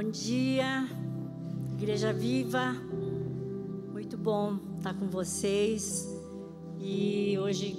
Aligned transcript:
Bom 0.00 0.12
dia, 0.12 0.88
Igreja 1.72 2.12
Viva. 2.12 2.72
Muito 3.92 4.16
bom 4.16 4.56
estar 4.76 4.94
com 4.94 5.08
vocês. 5.08 6.08
E 6.78 7.36
hoje, 7.36 7.76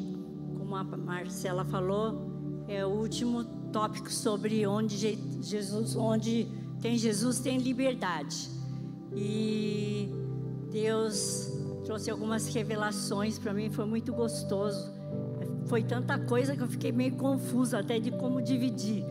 como 0.57 0.75
a 0.75 0.83
Marcela 0.83 1.63
falou, 1.63 2.65
é 2.67 2.85
o 2.85 2.89
último 2.89 3.45
tópico 3.71 4.11
sobre 4.11 4.67
onde 4.67 5.17
Jesus, 5.41 5.95
onde 5.95 6.45
tem 6.81 6.97
Jesus 6.97 7.39
tem 7.39 7.57
liberdade. 7.57 8.49
E 9.15 10.09
Deus 10.73 11.49
trouxe 11.85 12.11
algumas 12.11 12.53
revelações 12.53 13.39
para 13.39 13.53
mim, 13.53 13.69
foi 13.69 13.85
muito 13.85 14.11
gostoso. 14.11 14.91
Foi 15.67 15.83
tanta 15.83 16.19
coisa 16.19 16.53
que 16.53 16.61
eu 16.61 16.67
fiquei 16.67 16.91
meio 16.91 17.15
confusa 17.15 17.79
até 17.79 17.97
de 17.97 18.11
como 18.11 18.41
dividir. 18.41 19.05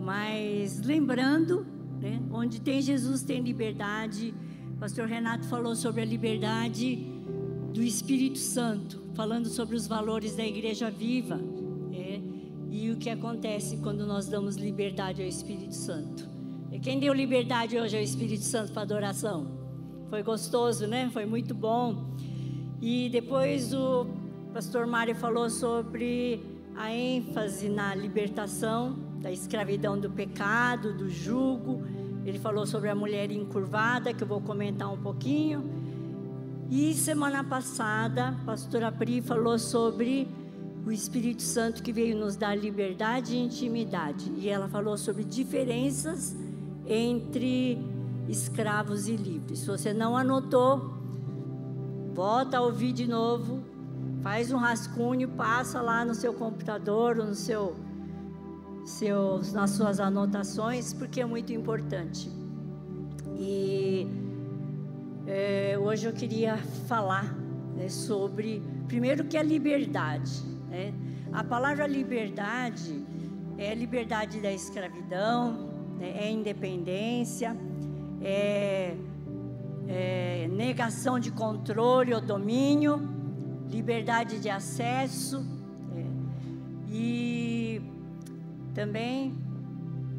Mas 0.00 0.80
lembrando, 0.80 1.73
né, 2.00 2.20
onde 2.32 2.60
tem 2.60 2.80
Jesus 2.80 3.22
tem 3.22 3.40
liberdade. 3.40 4.34
O 4.74 4.78
pastor 4.78 5.06
Renato 5.06 5.46
falou 5.46 5.74
sobre 5.74 6.02
a 6.02 6.04
liberdade 6.04 7.06
do 7.72 7.82
Espírito 7.82 8.38
Santo, 8.38 9.02
falando 9.14 9.48
sobre 9.48 9.76
os 9.76 9.86
valores 9.86 10.36
da 10.36 10.44
igreja 10.44 10.90
viva. 10.90 11.36
Né, 11.36 12.20
e 12.70 12.90
o 12.90 12.96
que 12.96 13.08
acontece 13.08 13.76
quando 13.78 14.06
nós 14.06 14.28
damos 14.28 14.56
liberdade 14.56 15.22
ao 15.22 15.28
Espírito 15.28 15.74
Santo. 15.74 16.28
E 16.72 16.78
quem 16.80 16.98
deu 16.98 17.12
liberdade 17.14 17.78
hoje 17.78 17.96
ao 17.96 18.02
Espírito 18.02 18.42
Santo 18.42 18.72
para 18.72 18.82
adoração? 18.82 19.46
Foi 20.10 20.22
gostoso, 20.22 20.86
né? 20.86 21.08
Foi 21.12 21.24
muito 21.24 21.54
bom. 21.54 22.14
E 22.82 23.08
depois 23.10 23.72
o 23.72 24.06
pastor 24.52 24.86
Mário 24.86 25.14
falou 25.14 25.48
sobre 25.48 26.40
a 26.76 26.92
ênfase 26.92 27.68
na 27.68 27.94
libertação 27.94 29.03
da 29.24 29.32
escravidão 29.32 29.98
do 29.98 30.10
pecado, 30.10 30.92
do 30.92 31.08
jugo. 31.08 31.82
Ele 32.26 32.38
falou 32.38 32.66
sobre 32.66 32.90
a 32.90 32.94
mulher 32.94 33.30
encurvada, 33.30 34.12
que 34.12 34.22
eu 34.22 34.28
vou 34.28 34.42
comentar 34.42 34.92
um 34.92 34.98
pouquinho. 34.98 35.64
E 36.70 36.92
semana 36.92 37.42
passada, 37.42 38.28
a 38.28 38.32
pastora 38.44 38.92
Pri 38.92 39.22
falou 39.22 39.58
sobre 39.58 40.28
o 40.84 40.92
Espírito 40.92 41.40
Santo 41.40 41.82
que 41.82 41.90
veio 41.90 42.14
nos 42.14 42.36
dar 42.36 42.54
liberdade 42.54 43.34
e 43.34 43.38
intimidade. 43.38 44.30
E 44.36 44.50
ela 44.50 44.68
falou 44.68 44.98
sobre 44.98 45.24
diferenças 45.24 46.36
entre 46.86 47.78
escravos 48.28 49.08
e 49.08 49.16
livres. 49.16 49.60
Se 49.60 49.66
você 49.66 49.94
não 49.94 50.14
anotou, 50.18 50.98
volta 52.12 52.58
a 52.58 52.60
ouvir 52.60 52.92
de 52.92 53.06
novo, 53.06 53.64
faz 54.20 54.52
um 54.52 54.58
rascunho, 54.58 55.30
passa 55.30 55.80
lá 55.80 56.04
no 56.04 56.14
seu 56.14 56.34
computador 56.34 57.18
ou 57.18 57.24
no 57.24 57.34
seu 57.34 57.83
seus, 58.84 59.52
nas 59.52 59.70
suas 59.70 59.98
anotações, 59.98 60.92
porque 60.92 61.20
é 61.20 61.24
muito 61.24 61.52
importante. 61.52 62.30
E 63.36 64.06
é, 65.26 65.76
hoje 65.78 66.06
eu 66.06 66.12
queria 66.12 66.58
falar 66.86 67.34
né, 67.74 67.88
sobre, 67.88 68.62
primeiro, 68.86 69.24
que 69.24 69.36
é 69.36 69.42
liberdade. 69.42 70.42
Né? 70.68 70.92
A 71.32 71.42
palavra 71.42 71.86
liberdade 71.86 73.04
é 73.56 73.74
liberdade 73.74 74.40
da 74.40 74.52
escravidão, 74.52 75.70
né, 75.98 76.14
é 76.16 76.30
independência, 76.30 77.56
é, 78.20 78.94
é 79.88 80.48
negação 80.52 81.18
de 81.18 81.30
controle 81.30 82.12
ou 82.14 82.20
domínio, 82.20 83.00
liberdade 83.68 84.38
de 84.38 84.50
acesso. 84.50 85.44
É, 85.96 86.04
e 86.90 87.93
também, 88.74 89.32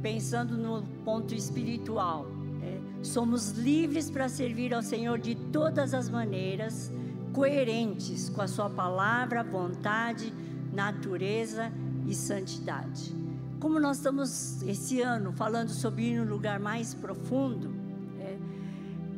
pensando 0.02 0.58
no 0.58 0.82
ponto 1.04 1.36
espiritual, 1.36 2.26
é, 2.64 3.04
somos 3.04 3.52
livres 3.52 4.10
para 4.10 4.30
servir 4.30 4.74
ao 4.74 4.82
Senhor 4.82 5.20
de 5.20 5.36
todas 5.36 5.94
as 5.94 6.10
maneiras, 6.10 6.92
coerentes 7.34 8.30
com 8.30 8.42
a 8.42 8.48
Sua 8.48 8.70
palavra, 8.70 9.44
vontade, 9.44 10.34
natureza 10.74 11.72
e 12.08 12.16
santidade. 12.16 13.14
Como 13.60 13.80
nós 13.80 13.98
estamos 13.98 14.62
esse 14.64 15.02
ano 15.02 15.34
falando 15.34 15.70
sobre 15.70 16.12
ir 16.12 16.20
no 16.20 16.32
lugar 16.32 16.60
mais 16.60 16.94
profundo, 16.94 17.76
é, 18.20 18.38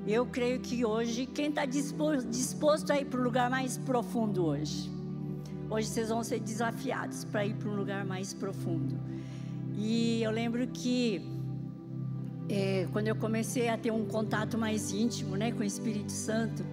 eu 0.08 0.26
creio 0.26 0.60
que 0.60 0.84
hoje, 0.84 1.28
quem 1.28 1.50
está 1.50 1.66
disposto, 1.66 2.28
disposto 2.28 2.92
a 2.92 3.00
ir 3.00 3.06
para 3.06 3.20
o 3.20 3.24
lugar 3.24 3.50
mais 3.52 3.78
profundo 3.78 4.46
hoje? 4.46 4.90
Hoje 5.70 5.88
vocês 5.90 6.10
vão 6.10 6.24
ser 6.24 6.40
desafiados 6.40 7.26
para 7.26 7.46
ir 7.46 7.54
para 7.56 7.70
um 7.70 7.76
lugar 7.76 8.06
mais 8.06 8.34
profundo. 8.34 8.98
E 9.78 10.24
eu 10.24 10.32
lembro 10.32 10.66
que 10.68 11.22
é, 12.50 12.88
quando 12.92 13.08
eu 13.08 13.16
comecei 13.16 13.70
a 13.70 13.78
ter 13.78 13.92
um 13.92 14.06
contato 14.06 14.58
mais 14.58 14.92
íntimo 14.92 15.36
né, 15.36 15.52
com 15.52 15.60
o 15.60 15.64
Espírito 15.64 16.12
Santo, 16.12 16.66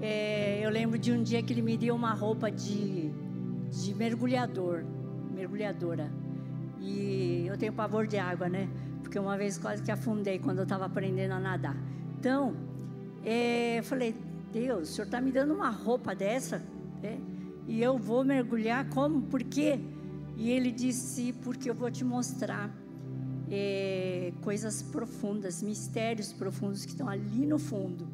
é, 0.00 0.60
eu 0.60 0.68
lembro 0.70 0.98
de 0.98 1.12
um 1.12 1.22
dia 1.22 1.40
que 1.40 1.52
ele 1.52 1.62
me 1.62 1.76
deu 1.76 1.94
uma 1.94 2.12
roupa 2.12 2.50
de, 2.50 3.12
de 3.70 3.94
mergulhador, 3.94 4.84
mergulhadora. 5.32 6.10
E 6.80 7.44
eu 7.46 7.56
tenho 7.56 7.72
pavor 7.72 8.06
de 8.06 8.18
água, 8.18 8.48
né? 8.48 8.68
Porque 9.02 9.18
uma 9.18 9.38
vez 9.38 9.56
quase 9.56 9.82
que 9.82 9.90
afundei 9.90 10.38
quando 10.38 10.58
eu 10.58 10.64
estava 10.64 10.84
aprendendo 10.84 11.32
a 11.32 11.40
nadar. 11.40 11.76
Então, 12.18 12.56
é, 13.24 13.78
eu 13.78 13.84
falei, 13.84 14.14
Deus, 14.52 14.90
o 14.90 14.92
Senhor 14.92 15.06
está 15.06 15.20
me 15.20 15.30
dando 15.30 15.54
uma 15.54 15.70
roupa 15.70 16.14
dessa? 16.14 16.62
É, 17.02 17.16
e 17.68 17.82
eu 17.82 17.96
vou 17.96 18.24
mergulhar 18.24 18.88
como? 18.90 19.22
Por 19.22 19.42
quê? 19.44 19.80
E 20.36 20.50
ele 20.50 20.70
disse: 20.70 21.32
Porque 21.42 21.68
eu 21.68 21.74
vou 21.74 21.90
te 21.90 22.04
mostrar 22.04 22.70
é, 23.50 24.32
coisas 24.42 24.82
profundas, 24.82 25.62
mistérios 25.62 26.32
profundos 26.32 26.84
que 26.84 26.92
estão 26.92 27.08
ali 27.08 27.46
no 27.46 27.58
fundo. 27.58 28.06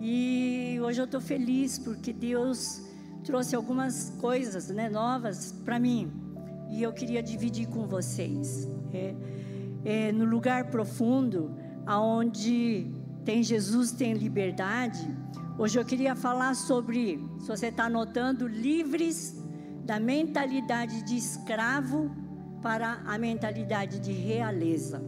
E 0.00 0.78
hoje 0.82 1.00
eu 1.00 1.04
estou 1.04 1.20
feliz 1.20 1.78
porque 1.78 2.12
Deus 2.12 2.82
trouxe 3.24 3.54
algumas 3.54 4.10
coisas 4.20 4.68
né, 4.68 4.88
novas 4.88 5.52
para 5.64 5.78
mim 5.78 6.10
e 6.68 6.82
eu 6.82 6.92
queria 6.92 7.22
dividir 7.22 7.68
com 7.68 7.86
vocês. 7.86 8.68
É, 8.92 9.14
é, 9.84 10.12
no 10.12 10.24
lugar 10.24 10.70
profundo, 10.70 11.54
aonde 11.86 12.90
tem 13.24 13.42
Jesus, 13.42 13.92
tem 13.92 14.14
liberdade. 14.14 14.98
Hoje 15.58 15.78
eu 15.78 15.84
queria 15.84 16.16
falar 16.16 16.54
sobre, 16.54 17.20
se 17.38 17.46
você 17.46 17.66
está 17.66 17.84
anotando, 17.84 18.48
livres 18.48 19.40
da 19.84 19.98
mentalidade 19.98 21.02
de 21.02 21.16
escravo 21.16 22.10
para 22.62 23.00
a 23.04 23.18
mentalidade 23.18 23.98
de 23.98 24.12
realeza. 24.12 25.02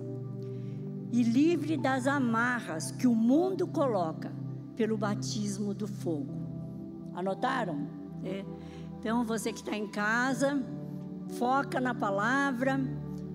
E 1.12 1.23
livre 1.23 1.77
das 1.77 2.07
amarras 2.07 2.91
que 2.91 3.07
o 3.07 3.15
mundo 3.15 3.67
coloca 3.67 4.33
pelo 4.75 4.97
batismo 4.97 5.73
do 5.73 5.87
fogo. 5.87 6.34
Anotaram? 7.15 7.87
É. 8.25 8.45
Então, 8.99 9.25
você 9.25 9.53
que 9.53 9.61
está 9.61 9.77
em 9.77 9.87
casa, 9.87 10.61
foca 11.39 11.81
na 11.81 11.95
palavra. 11.95 12.81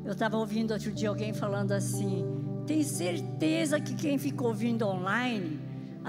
Eu 0.03 0.11
estava 0.11 0.37
ouvindo 0.37 0.71
outro 0.71 0.91
dia 0.91 1.09
alguém 1.09 1.33
falando 1.33 1.71
assim: 1.71 2.25
tem 2.65 2.83
certeza 2.83 3.79
que 3.79 3.93
quem 3.95 4.17
ficou 4.17 4.47
ouvindo 4.49 4.85
online 4.85 5.58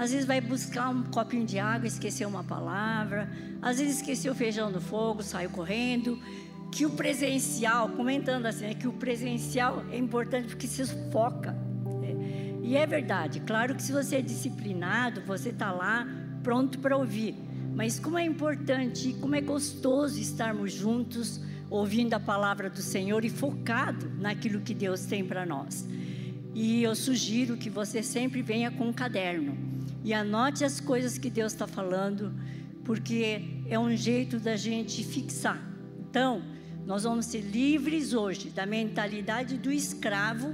às 0.01 0.11
vezes 0.11 0.25
vai 0.25 0.41
buscar 0.41 0.89
um 0.89 1.03
copinho 1.03 1.45
de 1.45 1.59
água, 1.59 1.85
esqueceu 1.85 2.27
uma 2.27 2.43
palavra. 2.43 3.29
Às 3.61 3.77
vezes 3.77 3.97
esqueceu 3.97 4.33
o 4.33 4.35
feijão 4.35 4.71
no 4.71 4.81
fogo, 4.81 5.21
saiu 5.21 5.51
correndo. 5.51 6.19
Que 6.71 6.87
o 6.87 6.89
presencial, 6.89 7.87
comentando 7.89 8.47
assim, 8.47 8.65
é 8.65 8.73
que 8.73 8.87
o 8.87 8.93
presencial 8.93 9.85
é 9.91 9.99
importante 9.99 10.47
porque 10.47 10.65
se 10.65 10.83
foca. 11.11 11.51
Né? 12.01 12.15
E 12.63 12.75
é 12.75 12.87
verdade, 12.87 13.41
claro 13.41 13.75
que 13.75 13.83
se 13.83 13.91
você 13.91 14.15
é 14.15 14.21
disciplinado, 14.23 15.21
você 15.21 15.49
está 15.49 15.71
lá 15.71 16.07
pronto 16.41 16.79
para 16.79 16.97
ouvir. 16.97 17.35
Mas 17.75 17.99
como 17.99 18.17
é 18.17 18.25
importante, 18.25 19.13
como 19.21 19.35
é 19.35 19.41
gostoso 19.41 20.19
estarmos 20.19 20.73
juntos, 20.73 21.39
ouvindo 21.69 22.15
a 22.15 22.19
palavra 22.19 22.71
do 22.71 22.81
Senhor 22.81 23.23
e 23.23 23.29
focado 23.29 24.09
naquilo 24.17 24.61
que 24.61 24.73
Deus 24.73 25.05
tem 25.05 25.23
para 25.23 25.45
nós. 25.45 25.87
E 26.55 26.81
eu 26.81 26.95
sugiro 26.95 27.55
que 27.55 27.69
você 27.69 28.01
sempre 28.01 28.41
venha 28.41 28.71
com 28.71 28.87
um 28.87 28.93
caderno 28.93 29.69
e 30.03 30.13
anote 30.13 30.63
as 30.63 30.79
coisas 30.79 31.17
que 31.17 31.29
Deus 31.29 31.53
está 31.53 31.67
falando, 31.67 32.33
porque 32.83 33.63
é 33.67 33.77
um 33.77 33.95
jeito 33.95 34.39
da 34.39 34.55
gente 34.55 35.03
fixar. 35.03 35.61
Então, 35.99 36.41
nós 36.85 37.03
vamos 37.03 37.27
ser 37.27 37.41
livres 37.41 38.13
hoje 38.13 38.49
da 38.49 38.65
mentalidade 38.65 39.57
do 39.57 39.71
escravo 39.71 40.53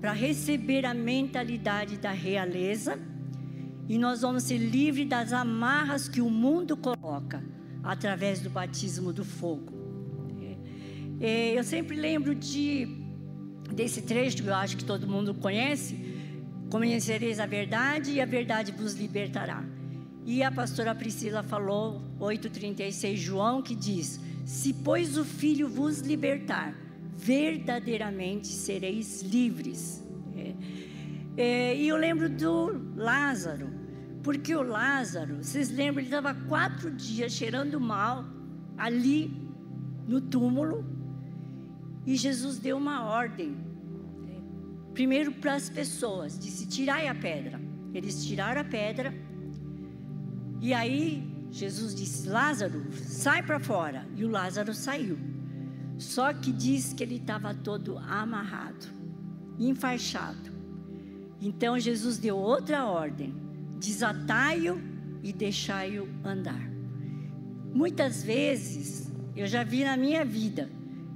para 0.00 0.12
receber 0.12 0.86
a 0.86 0.94
mentalidade 0.94 1.96
da 1.96 2.12
realeza. 2.12 2.98
E 3.88 3.98
nós 3.98 4.22
vamos 4.22 4.44
ser 4.44 4.58
livres 4.58 5.08
das 5.08 5.32
amarras 5.32 6.08
que 6.08 6.20
o 6.20 6.30
mundo 6.30 6.76
coloca 6.76 7.42
através 7.82 8.40
do 8.40 8.50
batismo 8.50 9.12
do 9.12 9.24
fogo. 9.24 9.72
É, 11.20 11.26
é, 11.26 11.58
eu 11.58 11.64
sempre 11.64 11.96
lembro 11.96 12.34
de 12.34 12.88
desse 13.72 14.02
trecho 14.02 14.42
que 14.42 14.48
eu 14.48 14.54
acho 14.54 14.76
que 14.76 14.84
todo 14.84 15.06
mundo 15.06 15.34
conhece, 15.34 16.15
Conhecereis 16.70 17.38
a 17.38 17.46
verdade 17.46 18.12
e 18.12 18.20
a 18.20 18.26
verdade 18.26 18.72
vos 18.72 18.94
libertará. 18.94 19.64
E 20.24 20.42
a 20.42 20.50
pastora 20.50 20.94
Priscila 20.94 21.42
falou, 21.42 22.02
8,36, 22.20 23.16
João, 23.16 23.62
que 23.62 23.74
diz: 23.74 24.20
Se, 24.44 24.72
pois, 24.72 25.16
o 25.16 25.24
Filho 25.24 25.68
vos 25.68 26.00
libertar, 26.00 26.74
verdadeiramente 27.16 28.48
sereis 28.48 29.22
livres. 29.22 30.02
É. 30.36 30.54
É, 31.36 31.76
e 31.76 31.86
eu 31.86 31.96
lembro 31.96 32.28
do 32.28 32.94
Lázaro, 32.96 33.70
porque 34.22 34.54
o 34.56 34.62
Lázaro, 34.62 35.36
vocês 35.36 35.70
lembram, 35.70 36.00
ele 36.00 36.08
estava 36.08 36.34
quatro 36.34 36.90
dias 36.90 37.32
cheirando 37.32 37.80
mal 37.80 38.24
ali 38.76 39.30
no 40.08 40.20
túmulo 40.20 40.84
e 42.06 42.16
Jesus 42.16 42.58
deu 42.58 42.76
uma 42.76 43.04
ordem, 43.04 43.56
primeiro 44.96 45.30
para 45.30 45.54
as 45.54 45.68
pessoas, 45.68 46.38
disse: 46.38 46.66
tirai 46.66 47.06
a 47.06 47.14
pedra. 47.14 47.60
Eles 47.92 48.24
tiraram 48.24 48.62
a 48.62 48.64
pedra 48.64 49.14
e 50.60 50.72
aí 50.72 51.22
Jesus 51.50 51.94
disse: 51.94 52.28
Lázaro, 52.28 52.86
sai 52.92 53.42
para 53.42 53.60
fora. 53.60 54.06
E 54.16 54.24
o 54.24 54.28
Lázaro 54.28 54.72
saiu. 54.74 55.18
Só 55.98 56.32
que 56.32 56.50
diz 56.50 56.92
que 56.92 57.02
ele 57.02 57.16
estava 57.16 57.54
todo 57.54 57.98
amarrado, 57.98 58.86
enfaixado. 59.58 60.50
Então 61.40 61.78
Jesus 61.78 62.16
deu 62.18 62.36
outra 62.36 62.86
ordem: 62.86 63.34
desatai-o 63.78 64.80
e 65.22 65.32
deixai-o 65.32 66.08
andar. 66.24 66.70
Muitas 67.72 68.22
vezes 68.22 69.12
eu 69.34 69.46
já 69.46 69.62
vi 69.62 69.84
na 69.84 69.96
minha 69.98 70.24
vida, 70.24 70.70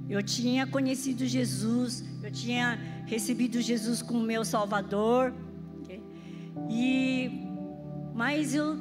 eu 0.07 0.21
tinha 0.21 0.67
conhecido 0.67 1.25
Jesus, 1.25 2.05
eu 2.21 2.31
tinha 2.31 2.77
recebido 3.05 3.61
Jesus 3.61 4.01
como 4.01 4.21
meu 4.21 4.43
Salvador, 4.45 5.33
e 6.69 7.47
mas 8.13 8.53
eu 8.53 8.77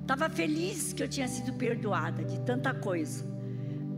estava 0.00 0.30
feliz 0.30 0.92
que 0.92 1.02
eu 1.02 1.08
tinha 1.08 1.28
sido 1.28 1.52
perdoada 1.52 2.24
de 2.24 2.40
tanta 2.40 2.72
coisa, 2.72 3.24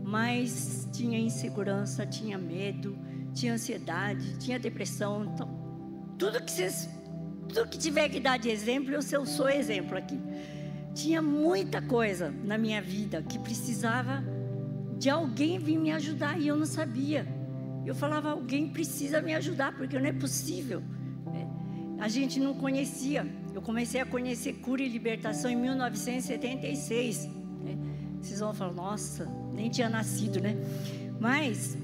mas 0.03 0.87
tinha 0.91 1.17
insegurança, 1.17 2.05
tinha 2.05 2.37
medo, 2.37 2.97
tinha 3.33 3.53
ansiedade, 3.53 4.37
tinha 4.37 4.59
depressão. 4.59 5.25
Então, 5.25 5.49
tudo 6.17 6.43
que 6.43 6.51
vocês, 6.51 6.89
tudo 7.47 7.67
que 7.69 7.77
tiver 7.77 8.09
que 8.09 8.19
dar 8.19 8.37
de 8.37 8.49
exemplo, 8.49 8.93
eu 8.93 9.25
sou 9.25 9.49
exemplo 9.49 9.97
aqui. 9.97 10.19
Tinha 10.93 11.21
muita 11.21 11.81
coisa 11.81 12.33
na 12.43 12.57
minha 12.57 12.81
vida 12.81 13.21
que 13.21 13.39
precisava 13.39 14.23
de 14.97 15.09
alguém 15.09 15.57
vir 15.57 15.77
me 15.77 15.91
ajudar 15.91 16.39
e 16.39 16.47
eu 16.47 16.57
não 16.57 16.65
sabia. 16.65 17.25
Eu 17.85 17.95
falava, 17.95 18.31
alguém 18.31 18.67
precisa 18.67 19.21
me 19.21 19.33
ajudar, 19.33 19.75
porque 19.75 19.97
não 19.97 20.05
é 20.05 20.13
possível. 20.13 20.83
É, 21.33 22.03
a 22.03 22.07
gente 22.07 22.39
não 22.39 22.53
conhecia. 22.53 23.25
Eu 23.53 23.61
comecei 23.61 23.99
a 23.99 24.05
conhecer 24.05 24.53
cura 24.53 24.81
e 24.81 24.87
libertação 24.87 25.49
em 25.49 25.55
1976. 25.55 27.25
Né? 27.63 27.77
Vocês 28.21 28.39
vão 28.39 28.53
falar, 28.53 28.73
nossa, 28.73 29.27
nem 29.53 29.69
tinha 29.69 29.89
nascido, 29.89 30.39
né? 30.39 30.55
Mas 31.19 31.77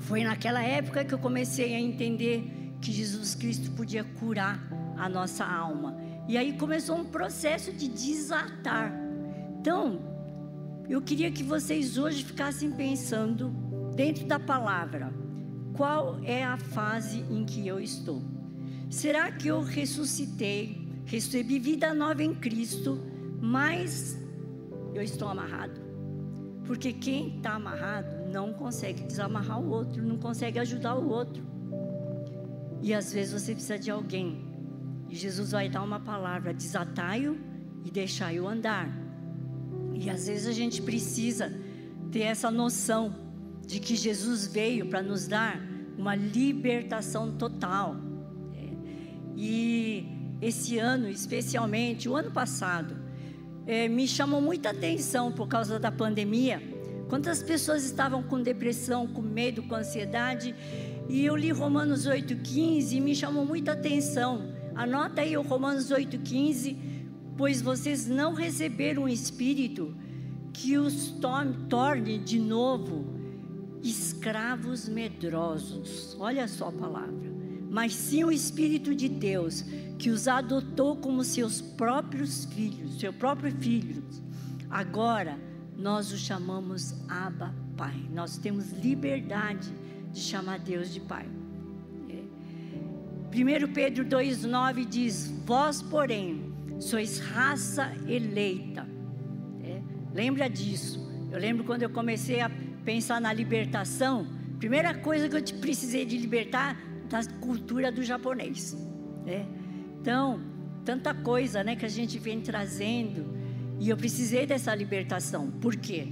foi 0.00 0.22
naquela 0.22 0.62
época 0.62 1.04
que 1.04 1.12
eu 1.12 1.18
comecei 1.18 1.74
a 1.74 1.80
entender 1.80 2.44
que 2.80 2.92
Jesus 2.92 3.34
Cristo 3.34 3.70
podia 3.72 4.04
curar 4.04 4.60
a 4.96 5.08
nossa 5.08 5.44
alma. 5.44 5.96
E 6.28 6.36
aí 6.36 6.52
começou 6.52 6.96
um 6.96 7.04
processo 7.04 7.72
de 7.72 7.88
desatar. 7.88 8.92
Então, 9.60 10.00
eu 10.88 11.02
queria 11.02 11.30
que 11.30 11.42
vocês 11.42 11.98
hoje 11.98 12.24
ficassem 12.24 12.70
pensando 12.70 13.65
dentro 13.96 14.26
da 14.26 14.38
palavra, 14.38 15.12
qual 15.74 16.20
é 16.22 16.44
a 16.44 16.56
fase 16.56 17.24
em 17.28 17.44
que 17.44 17.66
eu 17.66 17.80
estou? 17.80 18.22
Será 18.88 19.32
que 19.32 19.48
eu 19.48 19.60
ressuscitei 19.60 20.86
recebi 21.06 21.58
vida 21.58 21.94
nova 21.94 22.22
em 22.22 22.34
Cristo, 22.34 23.00
mas 23.40 24.18
eu 24.92 25.02
estou 25.02 25.28
amarrado. 25.28 25.80
Porque 26.66 26.92
quem 26.92 27.36
está 27.36 27.54
amarrado 27.54 28.28
não 28.30 28.52
consegue 28.52 29.04
desamarrar 29.04 29.60
o 29.60 29.70
outro, 29.70 30.02
não 30.02 30.18
consegue 30.18 30.58
ajudar 30.58 30.96
o 30.96 31.08
outro. 31.08 31.44
E 32.82 32.92
às 32.92 33.12
vezes 33.12 33.40
você 33.40 33.52
precisa 33.52 33.78
de 33.78 33.90
alguém. 33.90 34.44
E 35.08 35.14
Jesus 35.14 35.52
vai 35.52 35.68
dar 35.68 35.82
uma 35.82 36.00
palavra: 36.00 36.52
desatai-o 36.52 37.38
e 37.84 37.90
deixai-o 37.90 38.48
andar. 38.48 38.88
E 39.94 40.10
às 40.10 40.26
vezes 40.26 40.48
a 40.48 40.52
gente 40.52 40.82
precisa 40.82 41.52
ter 42.10 42.22
essa 42.22 42.50
noção 42.50 43.14
de 43.66 43.80
que 43.80 43.96
Jesus 43.96 44.46
veio 44.46 44.86
para 44.86 45.02
nos 45.02 45.26
dar 45.26 45.60
uma 45.98 46.14
libertação 46.14 47.32
total. 47.32 47.96
É. 48.54 48.68
E 49.36 50.06
esse 50.40 50.78
ano, 50.78 51.08
especialmente, 51.08 52.08
o 52.08 52.14
ano 52.14 52.30
passado, 52.30 52.96
é, 53.66 53.88
me 53.88 54.06
chamou 54.06 54.40
muita 54.40 54.70
atenção 54.70 55.32
por 55.32 55.48
causa 55.48 55.78
da 55.78 55.90
pandemia. 55.90 56.62
Quantas 57.08 57.42
pessoas 57.42 57.84
estavam 57.84 58.22
com 58.22 58.40
depressão, 58.40 59.06
com 59.06 59.22
medo, 59.22 59.62
com 59.62 59.74
ansiedade. 59.74 60.54
E 61.08 61.24
eu 61.24 61.36
li 61.36 61.50
Romanos 61.50 62.06
8,15 62.06 62.92
e 62.92 63.00
me 63.00 63.14
chamou 63.14 63.44
muita 63.44 63.72
atenção. 63.72 64.52
Anota 64.74 65.22
aí 65.22 65.36
o 65.36 65.42
Romanos 65.42 65.90
8,15. 65.90 66.76
Pois 67.36 67.60
vocês 67.60 68.06
não 68.06 68.32
receberam 68.32 69.04
um 69.04 69.08
espírito 69.08 69.94
que 70.52 70.78
os 70.78 71.10
torne 71.68 72.18
de 72.18 72.38
novo 72.38 73.15
escravos 73.90 74.88
medrosos. 74.88 76.16
Olha 76.18 76.46
só 76.48 76.68
a 76.68 76.72
palavra. 76.72 77.36
Mas 77.70 77.94
sim 77.94 78.24
o 78.24 78.32
Espírito 78.32 78.94
de 78.94 79.08
Deus 79.08 79.64
que 79.98 80.10
os 80.10 80.28
adotou 80.28 80.96
como 80.96 81.24
seus 81.24 81.60
próprios 81.60 82.44
filhos, 82.46 82.98
seu 82.98 83.12
próprio 83.12 83.52
filho. 83.52 84.02
Agora 84.70 85.38
nós 85.76 86.12
o 86.12 86.16
chamamos 86.16 86.94
Abba 87.08 87.54
Pai. 87.76 87.94
Nós 88.12 88.38
temos 88.38 88.72
liberdade 88.72 89.70
de 90.12 90.20
chamar 90.20 90.58
Deus 90.58 90.92
de 90.92 91.00
Pai. 91.00 91.26
É. 92.08 93.66
1 93.66 93.72
Pedro 93.72 94.04
2,9 94.04 94.86
diz: 94.86 95.32
Vós, 95.44 95.82
porém, 95.82 96.52
sois 96.80 97.18
raça 97.18 97.92
eleita. 98.06 98.88
É. 99.62 99.82
Lembra 100.14 100.48
disso? 100.48 101.06
Eu 101.30 101.38
lembro 101.38 101.64
quando 101.64 101.82
eu 101.82 101.90
comecei 101.90 102.40
a 102.40 102.48
pensar 102.86 103.20
na 103.20 103.32
libertação, 103.32 104.26
primeira 104.60 104.94
coisa 104.94 105.28
que 105.28 105.36
eu 105.36 105.58
precisei 105.58 106.06
de 106.06 106.16
libertar 106.16 106.80
da 107.10 107.20
cultura 107.40 107.90
do 107.90 108.02
japonês. 108.02 108.76
É. 109.26 109.44
Então, 110.00 110.40
tanta 110.84 111.12
coisa, 111.12 111.64
né, 111.64 111.74
que 111.74 111.84
a 111.84 111.88
gente 111.88 112.16
vem 112.16 112.40
trazendo. 112.40 113.34
E 113.80 113.90
eu 113.90 113.96
precisei 113.96 114.46
dessa 114.46 114.72
libertação. 114.72 115.50
Por 115.50 115.74
quê? 115.74 116.06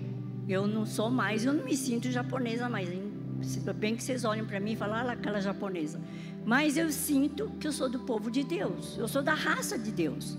Eu 0.49 0.67
não 0.67 0.85
sou 0.85 1.09
mais, 1.09 1.45
eu 1.45 1.53
não 1.53 1.65
me 1.65 1.77
sinto 1.77 2.11
japonesa 2.11 2.69
mais. 2.69 2.89
Bem 3.77 3.95
que 3.95 4.03
vocês 4.03 4.25
olhem 4.25 4.45
para 4.45 4.59
mim 4.59 4.73
e 4.73 4.77
falam, 4.77 4.97
ah, 4.97 5.13
aquela 5.13 5.41
japonesa. 5.41 6.01
Mas 6.45 6.77
eu 6.77 6.91
sinto 6.91 7.51
que 7.61 7.69
eu 7.69 7.73
sou 7.73 7.89
do 7.89 8.01
povo 8.01 8.31
de 8.31 8.43
Deus. 8.43 8.99
Eu 8.99 9.07
sou 9.07 9.23
da 9.23 9.33
raça 9.33 9.79
de 9.79 9.93
Deus. 9.93 10.37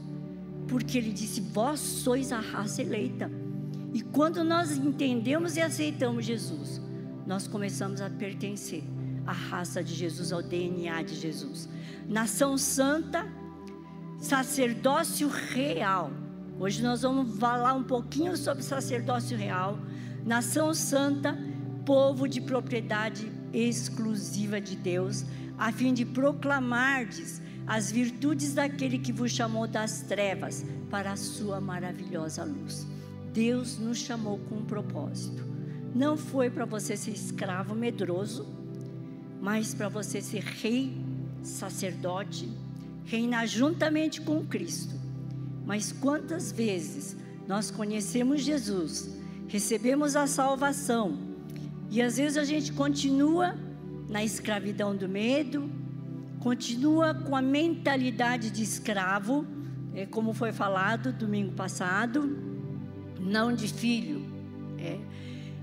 Porque 0.68 0.98
ele 0.98 1.12
disse: 1.12 1.42
Vós 1.42 1.80
sois 1.80 2.32
a 2.32 2.40
raça 2.40 2.82
eleita. 2.82 3.32
E 3.96 4.02
quando 4.02 4.44
nós 4.44 4.76
entendemos 4.76 5.56
e 5.56 5.62
aceitamos 5.62 6.26
Jesus, 6.26 6.82
nós 7.26 7.48
começamos 7.48 8.02
a 8.02 8.10
pertencer 8.10 8.84
à 9.26 9.32
raça 9.32 9.82
de 9.82 9.96
Jesus, 9.96 10.34
ao 10.34 10.44
DNA 10.44 11.02
de 11.04 11.16
Jesus. 11.16 11.70
Nação 12.06 12.58
santa 12.58 13.26
sacerdócio 14.20 15.30
real. 15.30 16.12
Hoje 16.60 16.84
nós 16.84 17.04
vamos 17.04 17.40
falar 17.40 17.74
um 17.74 17.84
pouquinho 17.84 18.36
sobre 18.36 18.64
sacerdócio 18.64 19.38
real, 19.38 19.80
nação 20.26 20.74
santa, 20.74 21.34
povo 21.86 22.28
de 22.28 22.42
propriedade 22.42 23.32
exclusiva 23.54 24.60
de 24.60 24.76
Deus, 24.76 25.24
a 25.58 25.72
fim 25.72 25.94
de 25.94 26.04
proclamardes 26.04 27.42
as 27.66 27.94
virtudes 27.94 28.56
daquele 28.56 29.00
que 29.00 29.14
vos 29.14 29.32
chamou 29.32 29.66
das 29.70 30.02
trevas 30.02 30.66
para 30.90 31.14
a 31.14 31.16
sua 31.16 31.62
maravilhosa 31.62 32.44
luz. 32.44 32.94
Deus 33.36 33.78
nos 33.78 33.98
chamou 33.98 34.38
com 34.38 34.56
um 34.56 34.66
propósito. 34.66 35.44
Não 35.94 36.16
foi 36.16 36.50
para 36.50 36.64
você 36.64 36.96
ser 36.96 37.12
escravo 37.12 37.76
medroso, 37.76 38.48
mas 39.42 39.74
para 39.74 39.90
você 39.90 40.22
ser 40.22 40.42
rei, 40.42 40.96
sacerdote, 41.44 42.50
reinar 43.04 43.46
juntamente 43.46 44.22
com 44.22 44.46
Cristo. 44.46 44.96
Mas 45.66 45.92
quantas 45.92 46.50
vezes 46.50 47.18
nós 47.46 47.70
conhecemos 47.70 48.42
Jesus, 48.42 49.14
recebemos 49.50 50.16
a 50.16 50.28
salvação 50.28 51.20
e 51.92 52.02
às 52.02 52.16
vezes 52.16 52.38
a 52.38 52.46
gente 52.46 52.72
continua 52.72 53.54
na 54.10 54.24
escravidão 54.24 54.96
do 54.96 55.10
medo, 55.10 55.70
continua 56.40 57.14
com 57.14 57.36
a 57.36 57.42
mentalidade 57.42 58.50
de 58.50 58.64
escravo, 58.64 59.46
é, 59.94 60.06
como 60.06 60.34
foi 60.34 60.54
falado 60.54 61.12
domingo 61.12 61.52
passado, 61.52 62.55
não 63.26 63.54
de 63.54 63.68
filho. 63.68 64.22
É. 64.80 64.98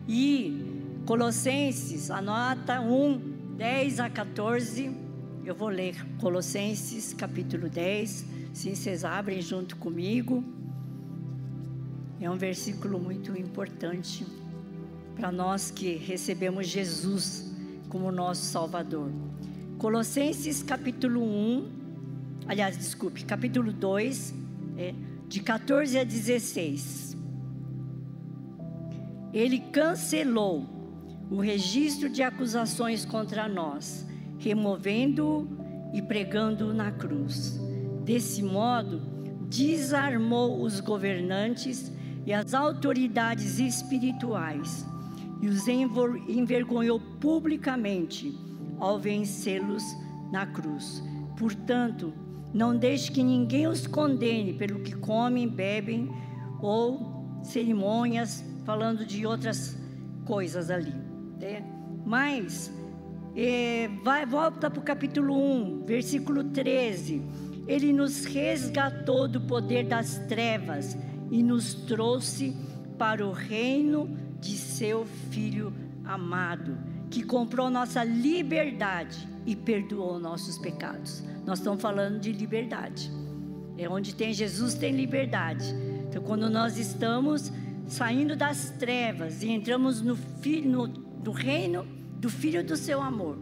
E 0.09 1.01
Colossenses, 1.07 2.11
anota 2.11 2.81
1, 2.81 3.55
10 3.57 4.01
a 4.01 4.11
14 4.11 5.03
eu 5.45 5.57
vou 5.57 5.69
ler 5.69 5.97
Colossenses 6.21 7.13
capítulo 7.13 7.69
10, 7.69 8.27
se 8.53 8.77
vocês 8.77 9.05
abrem 9.05 9.43
junto 9.43 9.75
comigo. 9.77 10.45
É 12.21 12.31
um 12.31 12.37
versículo 12.37 13.01
muito 13.01 13.37
importante 13.37 14.25
para 15.17 15.33
nós 15.33 15.73
que 15.73 15.97
recebemos 15.97 16.69
Jesus 16.69 17.53
como 17.89 18.13
nosso 18.13 18.45
Salvador. 18.45 19.11
Colossenses 19.79 20.63
capítulo 20.63 21.21
1, 21.25 21.71
aliás, 22.47 22.79
desculpe, 22.79 23.25
capítulo 23.25 23.73
2, 23.73 24.35
é, 24.79 24.95
de 25.27 25.41
14 25.41 25.99
a 25.99 26.05
16. 26.05 27.12
Ele 29.33 29.59
cancelou 29.59 30.67
o 31.31 31.41
registro 31.41 32.11
de 32.11 32.23
acusações 32.23 33.05
contra 33.05 33.49
nós, 33.49 34.07
removendo-o 34.39 35.49
e 35.95 36.03
pregando-o 36.03 36.75
na 36.75 36.91
cruz. 36.93 37.59
Desse 38.05 38.43
modo, 38.43 39.01
desarmou 39.49 40.63
os 40.63 40.81
governantes 40.81 41.93
e 42.27 42.33
as 42.33 42.55
autoridades 42.55 43.59
espirituais 43.59 44.87
e 45.41 45.49
os 45.49 45.67
envergonhou 45.67 47.01
publicamente 47.21 48.33
ao 48.79 48.99
vencê-los 48.99 49.83
na 50.31 50.47
cruz. 50.47 51.03
Portanto, 51.37 52.13
não 52.55 52.77
deixe 52.77 53.11
que 53.11 53.23
ninguém 53.23 53.67
os 53.67 53.87
condene 53.87 54.53
pelo 54.53 54.81
que 54.81 54.95
comem, 54.95 55.49
bebem 55.49 56.09
ou 56.61 57.41
cerimônias, 57.43 58.45
falando 58.65 59.05
de 59.05 59.27
outras 59.27 59.77
coisas 60.25 60.71
ali. 60.71 60.95
Né? 61.41 61.65
Mas, 62.05 62.73
é, 63.37 63.89
vai, 64.03 64.27
volta 64.27 64.71
para 64.71 64.81
o 64.81 64.83
capítulo 64.83 65.35
1, 65.35 65.85
versículo 65.85 66.45
13. 66.45 67.23
Ele 67.67 67.93
nos 67.93 68.25
resgatou 68.25 69.29
do 69.29 69.41
poder 69.41 69.87
das 69.87 70.19
trevas 70.29 70.97
e 71.31 71.43
nos 71.43 71.75
trouxe 71.75 72.57
para 72.99 73.27
o 73.27 73.33
reino 73.33 74.17
de 74.41 74.57
seu 74.57 75.07
Filho 75.31 75.73
amado, 76.05 76.77
que 77.09 77.23
comprou 77.23 77.71
nossa 77.71 78.03
liberdade 78.03 79.29
e 79.47 79.55
perdoou 79.55 80.19
nossos 80.19 80.59
pecados. 80.59 81.23
Nós 81.47 81.59
estamos 81.59 81.81
falando 81.81 82.21
de 82.21 82.33
liberdade. 82.33 83.11
É 83.79 83.89
onde 83.89 84.15
tem 84.15 84.33
Jesus 84.33 84.75
tem 84.75 84.93
liberdade. 84.93 85.75
Então, 86.09 86.23
quando 86.23 86.51
nós 86.51 86.77
estamos 86.77 87.53
saindo 87.93 88.35
das 88.35 88.71
trevas 88.71 89.43
e 89.43 89.51
entramos 89.51 90.01
no, 90.01 90.17
filho, 90.17 90.71
no, 90.71 90.87
no 90.87 91.31
reino 91.31 91.87
do 92.19 92.31
Filho 92.31 92.65
do 92.65 92.75
Seu 92.75 93.03
amor, 93.03 93.37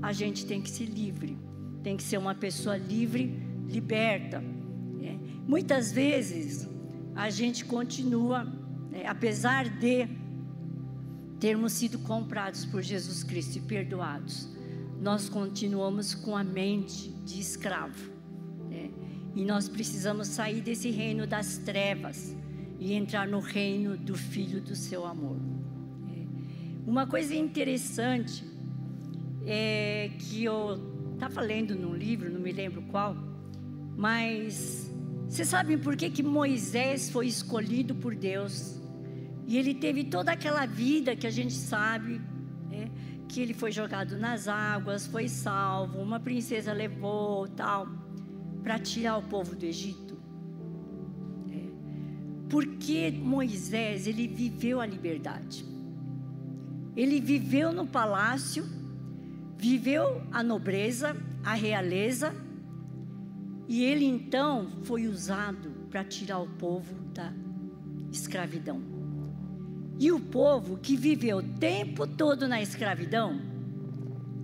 a 0.00 0.12
gente 0.12 0.46
tem 0.46 0.62
que 0.62 0.70
ser 0.70 0.84
livre. 0.84 1.36
Tem 1.82 1.96
que 1.96 2.02
ser 2.02 2.16
uma 2.16 2.34
pessoa 2.34 2.76
livre, 2.76 3.34
liberta. 3.68 4.42
É. 5.02 5.16
Muitas 5.46 5.90
vezes 5.90 6.68
a 7.16 7.30
gente 7.30 7.64
continua, 7.64 8.44
né, 8.90 9.06
apesar 9.06 9.68
de 9.68 10.08
termos 11.40 11.72
sido 11.72 11.98
comprados 11.98 12.64
por 12.64 12.82
Jesus 12.82 13.24
Cristo 13.24 13.58
e 13.58 13.60
perdoados, 13.60 14.48
nós 15.00 15.28
continuamos 15.28 16.14
com 16.14 16.36
a 16.36 16.44
mente 16.44 17.10
de 17.24 17.40
escravo. 17.40 18.10
Né? 18.70 18.90
E 19.34 19.44
nós 19.44 19.68
precisamos 19.68 20.28
sair 20.28 20.60
desse 20.60 20.90
reino 20.90 21.26
das 21.26 21.58
trevas 21.58 22.36
e 22.80 22.94
entrar 22.94 23.28
no 23.28 23.38
reino 23.38 23.96
do 23.96 24.16
Filho 24.16 24.60
do 24.60 24.74
seu 24.74 25.04
amor. 25.04 25.36
É. 26.08 26.88
Uma 26.90 27.06
coisa 27.06 27.34
interessante 27.34 28.42
é 29.46 30.10
que 30.18 30.42
eu 30.42 31.12
estava 31.12 31.42
lendo 31.42 31.74
num 31.74 31.94
livro, 31.94 32.32
não 32.32 32.40
me 32.40 32.50
lembro 32.50 32.80
qual, 32.90 33.14
mas 33.96 34.90
vocês 35.28 35.46
sabem 35.46 35.78
por 35.78 35.94
que, 35.94 36.08
que 36.10 36.22
Moisés 36.22 37.10
foi 37.10 37.26
escolhido 37.26 37.94
por 37.94 38.14
Deus? 38.14 38.80
E 39.46 39.58
ele 39.58 39.74
teve 39.74 40.04
toda 40.04 40.32
aquela 40.32 40.64
vida 40.64 41.14
que 41.14 41.26
a 41.26 41.30
gente 41.30 41.52
sabe, 41.52 42.20
né? 42.70 42.90
que 43.28 43.40
ele 43.40 43.52
foi 43.52 43.70
jogado 43.70 44.16
nas 44.16 44.48
águas, 44.48 45.06
foi 45.06 45.28
salvo, 45.28 45.98
uma 45.98 46.18
princesa 46.18 46.72
levou, 46.72 47.46
tal, 47.46 47.86
para 48.62 48.78
tirar 48.78 49.18
o 49.18 49.22
povo 49.22 49.54
do 49.54 49.64
Egito. 49.64 50.09
Porque 52.50 53.10
Moisés, 53.10 54.08
ele 54.08 54.26
viveu 54.26 54.80
a 54.80 54.86
liberdade. 54.86 55.64
Ele 56.96 57.20
viveu 57.20 57.72
no 57.72 57.86
palácio, 57.86 58.66
viveu 59.56 60.20
a 60.32 60.42
nobreza, 60.42 61.16
a 61.44 61.54
realeza, 61.54 62.34
e 63.68 63.84
ele 63.84 64.04
então 64.04 64.68
foi 64.82 65.06
usado 65.06 65.70
para 65.88 66.02
tirar 66.02 66.40
o 66.40 66.48
povo 66.48 66.92
da 67.14 67.32
escravidão. 68.12 68.82
E 69.96 70.10
o 70.10 70.18
povo 70.18 70.76
que 70.76 70.96
viveu 70.96 71.38
o 71.38 71.42
tempo 71.42 72.04
todo 72.04 72.48
na 72.48 72.60
escravidão, 72.60 73.40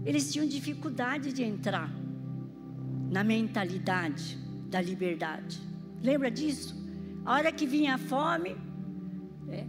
eles 0.05 0.33
tinham 0.33 0.47
dificuldade 0.47 1.33
de 1.33 1.43
entrar 1.43 1.91
na 3.11 3.25
mentalidade 3.25 4.39
da 4.71 4.81
liberdade. 4.81 5.61
Lembra 6.03 6.31
disso? 6.31 6.86
A 7.27 7.35
hora 7.35 7.51
que 7.51 7.67
vinha 7.67 7.97
a 7.97 7.99
fome, 7.99 8.57
é, 9.49 9.65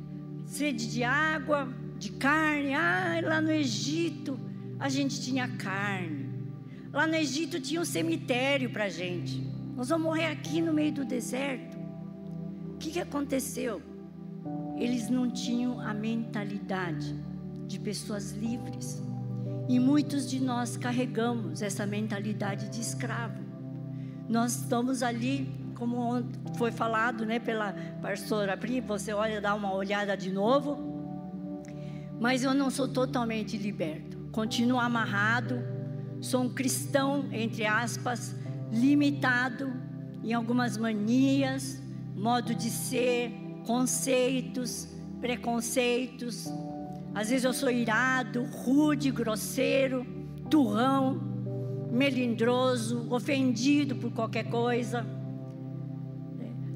sede 0.46 0.92
de 0.92 1.04
água, 1.04 1.68
de 1.98 2.12
carne, 2.12 2.76
ah, 2.76 3.20
lá 3.24 3.42
no 3.42 3.52
Egito 3.52 4.40
a 4.80 4.88
gente 4.90 5.20
tinha 5.20 5.48
carne. 5.48 6.30
Lá 6.94 7.08
no 7.08 7.16
Egito 7.16 7.60
tinha 7.60 7.82
um 7.82 7.86
cemitério 7.86 8.70
para 8.70 8.88
gente. 8.90 9.42
Nós 9.76 9.90
vamos 9.90 10.06
morrer 10.06 10.28
aqui 10.28 10.62
no 10.62 10.72
meio 10.72 10.92
do 10.92 11.04
deserto. 11.04 11.76
O 12.76 12.78
que, 12.78 12.92
que 12.92 13.00
aconteceu? 13.00 13.82
Eles 14.78 15.10
não 15.10 15.28
tinham 15.28 15.82
a 15.82 15.96
mentalidade 15.96 17.16
de 17.66 17.80
pessoas 17.80 18.34
livres. 18.34 19.02
E 19.68 19.80
muitos 19.80 20.30
de 20.30 20.40
nós 20.40 20.78
carregamos 20.78 21.64
essa 21.64 21.88
mentalidade 21.88 22.70
de 22.70 22.80
escravo. 22.80 23.44
Nós 24.30 24.62
estamos 24.62 25.02
ali, 25.02 25.50
como 25.78 26.24
foi 26.58 26.72
falado 26.72 27.26
né, 27.26 27.40
pela 27.40 27.74
pastora 28.02 28.58
Pri, 28.58 28.82
você 28.82 29.14
olha, 29.14 29.40
dá 29.40 29.54
uma 29.54 29.74
olhada 29.74 30.18
de 30.18 30.32
novo. 30.32 30.78
Mas 32.20 32.44
eu 32.44 32.54
não 32.54 32.70
sou 32.70 32.88
totalmente 32.88 33.58
liberto. 33.58 34.18
Continuo 34.32 34.80
amarrado 34.80 35.78
Sou 36.20 36.42
um 36.42 36.50
cristão, 36.50 37.26
entre 37.32 37.66
aspas, 37.66 38.36
limitado 38.72 39.72
em 40.24 40.34
algumas 40.34 40.76
manias, 40.76 41.82
modo 42.16 42.56
de 42.56 42.72
ser, 42.72 43.32
conceitos, 43.66 44.88
preconceitos. 45.22 46.52
Às 47.14 47.30
vezes 47.30 47.46
eu 47.46 47.54
sou 47.54 47.70
irado, 47.70 48.44
rude, 48.46 49.12
grosseiro, 49.12 50.06
turrão, 50.50 51.22
melindroso, 51.92 53.08
ofendido 53.14 53.96
por 53.96 54.12
qualquer 54.12 54.50
coisa, 54.50 55.06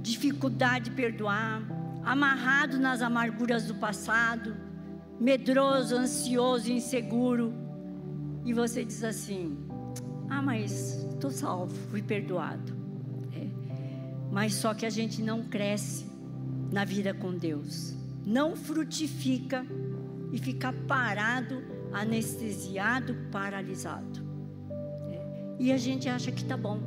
dificuldade 0.01 0.89
de 0.89 0.91
perdoar, 0.91 1.61
amarrado 2.03 2.79
nas 2.79 3.01
amarguras 3.01 3.65
do 3.65 3.75
passado, 3.75 4.55
medroso, 5.19 5.95
ansioso, 5.95 6.71
inseguro 6.71 7.53
e 8.43 8.53
você 8.53 8.83
diz 8.83 9.03
assim: 9.03 9.57
Ah, 10.29 10.41
mas 10.41 11.03
estou 11.11 11.31
salvo, 11.31 11.73
fui 11.89 12.01
perdoado. 12.01 12.73
É. 13.33 13.47
Mas 14.31 14.55
só 14.55 14.73
que 14.73 14.85
a 14.85 14.89
gente 14.89 15.21
não 15.21 15.43
cresce 15.43 16.05
na 16.71 16.83
vida 16.83 17.13
com 17.13 17.33
Deus, 17.37 17.93
não 18.25 18.55
frutifica 18.55 19.65
e 20.31 20.37
fica 20.37 20.73
parado, 20.73 21.63
anestesiado, 21.93 23.15
paralisado. 23.31 24.25
É. 25.11 25.55
E 25.59 25.71
a 25.71 25.77
gente 25.77 26.09
acha 26.09 26.31
que 26.31 26.43
tá 26.43 26.57
bom. 26.57 26.79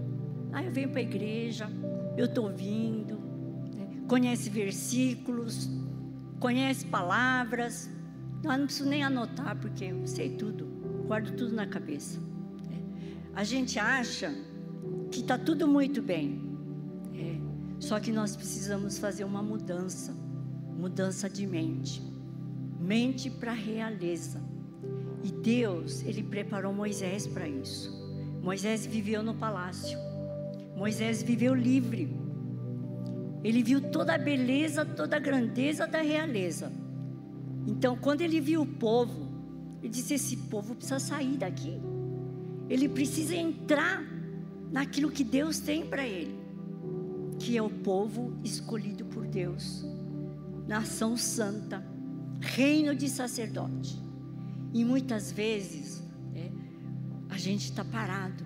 Ah, 0.53 0.63
eu 0.63 0.71
venho 0.71 0.89
para 0.89 1.01
a 1.01 1.03
igreja, 1.03 1.69
eu 2.17 2.27
estou 2.27 2.51
vindo, 2.51 3.19
é. 3.79 4.07
conhece 4.07 4.51
versículos, 4.51 5.69
conhece 6.39 6.87
palavras. 6.87 7.91
Ah, 8.47 8.59
não 8.59 8.67
preciso 8.67 8.89
nem 8.89 9.03
anotar 9.03 9.57
porque 9.57 9.87
eu 9.87 10.07
sei 10.07 10.37
tudo 10.37 10.67
guardo 11.07 11.35
tudo 11.37 11.55
na 11.55 11.67
cabeça. 11.67 12.19
É. 12.71 13.31
A 13.35 13.45
gente 13.45 13.79
acha 13.79 14.35
que 15.11 15.21
está 15.21 15.39
tudo 15.39 15.67
muito 15.69 16.03
bem. 16.03 16.41
É. 17.15 17.39
Só 17.79 18.01
que 18.01 18.11
nós 18.11 18.37
precisamos 18.37 18.99
fazer 18.99 19.25
uma 19.25 19.43
mudança 19.43 20.15
mudança 20.77 21.31
de 21.31 21.47
mente 21.47 22.15
mente 22.85 23.31
para 23.31 23.53
a 23.53 23.55
realeza. 23.55 24.41
E 25.23 25.33
Deus, 25.33 26.03
Ele 26.03 26.23
preparou 26.23 26.73
Moisés 26.73 27.27
para 27.27 27.49
isso. 27.49 27.91
Moisés 28.43 28.85
viveu 28.85 29.23
no 29.23 29.35
palácio. 29.35 29.99
Moisés 30.77 31.23
viveu 31.23 31.55
livre. 31.55 32.09
Ele 33.43 33.63
viu 33.63 33.81
toda 33.81 34.15
a 34.15 34.19
beleza, 34.19 34.85
toda 34.85 35.17
a 35.17 35.21
grandeza 35.21 35.87
da 35.87 36.01
realeza. 36.01 36.73
Então, 37.67 37.97
quando 37.97 38.23
ele 38.23 38.41
viu 38.41 38.63
o 38.63 38.67
povo 38.67 39.25
ele 39.85 39.93
disse: 39.93 40.15
esse 40.15 40.37
povo 40.39 40.75
precisa 40.75 40.99
sair 40.99 41.37
daqui. 41.37 41.79
Ele 42.71 42.89
precisa 42.89 43.37
entrar 43.37 44.03
naquilo 44.73 45.11
que 45.11 45.23
Deus 45.23 45.59
tem 45.59 45.87
para 45.87 46.07
ele, 46.07 46.35
que 47.39 47.55
é 47.55 47.63
o 47.63 47.69
povo 47.69 48.35
escolhido 48.43 49.05
por 49.05 49.27
Deus, 49.27 49.85
nação 50.67 51.19
santa, 51.19 51.87
reino 52.41 52.95
de 52.95 53.11
sacerdote. 53.11 54.03
E 54.73 54.83
muitas 54.87 55.31
vezes 55.31 56.03
é, 56.35 56.51
a 57.29 57.37
gente 57.37 57.65
está 57.65 57.85
parado, 57.85 58.43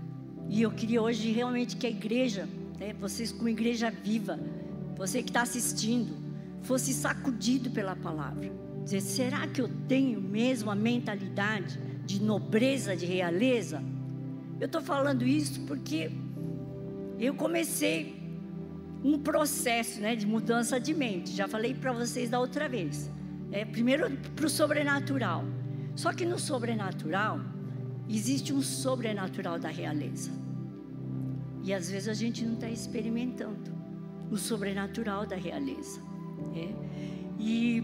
E 0.48 0.62
eu 0.62 0.70
queria 0.70 1.02
hoje 1.02 1.30
realmente 1.30 1.76
que 1.76 1.86
a 1.86 1.90
igreja, 1.90 2.48
né, 2.78 2.94
vocês 2.98 3.30
como 3.30 3.48
igreja 3.48 3.90
viva, 3.90 4.38
você 4.96 5.22
que 5.22 5.30
está 5.30 5.42
assistindo, 5.42 6.16
fosse 6.62 6.92
sacudido 6.92 7.70
pela 7.70 7.94
palavra. 7.94 8.50
Dizer, 8.82 9.00
será 9.00 9.46
que 9.46 9.60
eu 9.60 9.68
tenho 9.86 10.20
mesmo 10.20 10.70
a 10.70 10.74
mentalidade 10.74 11.78
de 12.06 12.22
nobreza, 12.22 12.96
de 12.96 13.04
realeza? 13.04 13.82
Eu 14.58 14.66
estou 14.66 14.80
falando 14.80 15.24
isso 15.24 15.60
porque 15.66 16.10
eu 17.18 17.34
comecei 17.34 18.16
um 19.04 19.18
processo 19.18 20.00
né, 20.00 20.16
de 20.16 20.26
mudança 20.26 20.80
de 20.80 20.94
mente. 20.94 21.30
Já 21.32 21.46
falei 21.46 21.74
para 21.74 21.92
vocês 21.92 22.30
da 22.30 22.40
outra 22.40 22.68
vez. 22.68 23.10
É, 23.52 23.64
primeiro 23.64 24.10
para 24.34 24.46
o 24.46 24.48
sobrenatural. 24.48 25.44
Só 25.94 26.12
que 26.12 26.24
no 26.24 26.38
sobrenatural, 26.38 27.40
existe 28.08 28.52
um 28.52 28.62
sobrenatural 28.62 29.58
da 29.58 29.68
realeza. 29.68 30.30
E 31.62 31.72
às 31.72 31.90
vezes 31.90 32.08
a 32.08 32.14
gente 32.14 32.44
não 32.44 32.54
está 32.54 32.68
experimentando 32.68 33.70
o 34.30 34.36
sobrenatural 34.36 35.26
da 35.26 35.36
realeza. 35.36 36.00
É. 36.54 36.72
E 37.38 37.82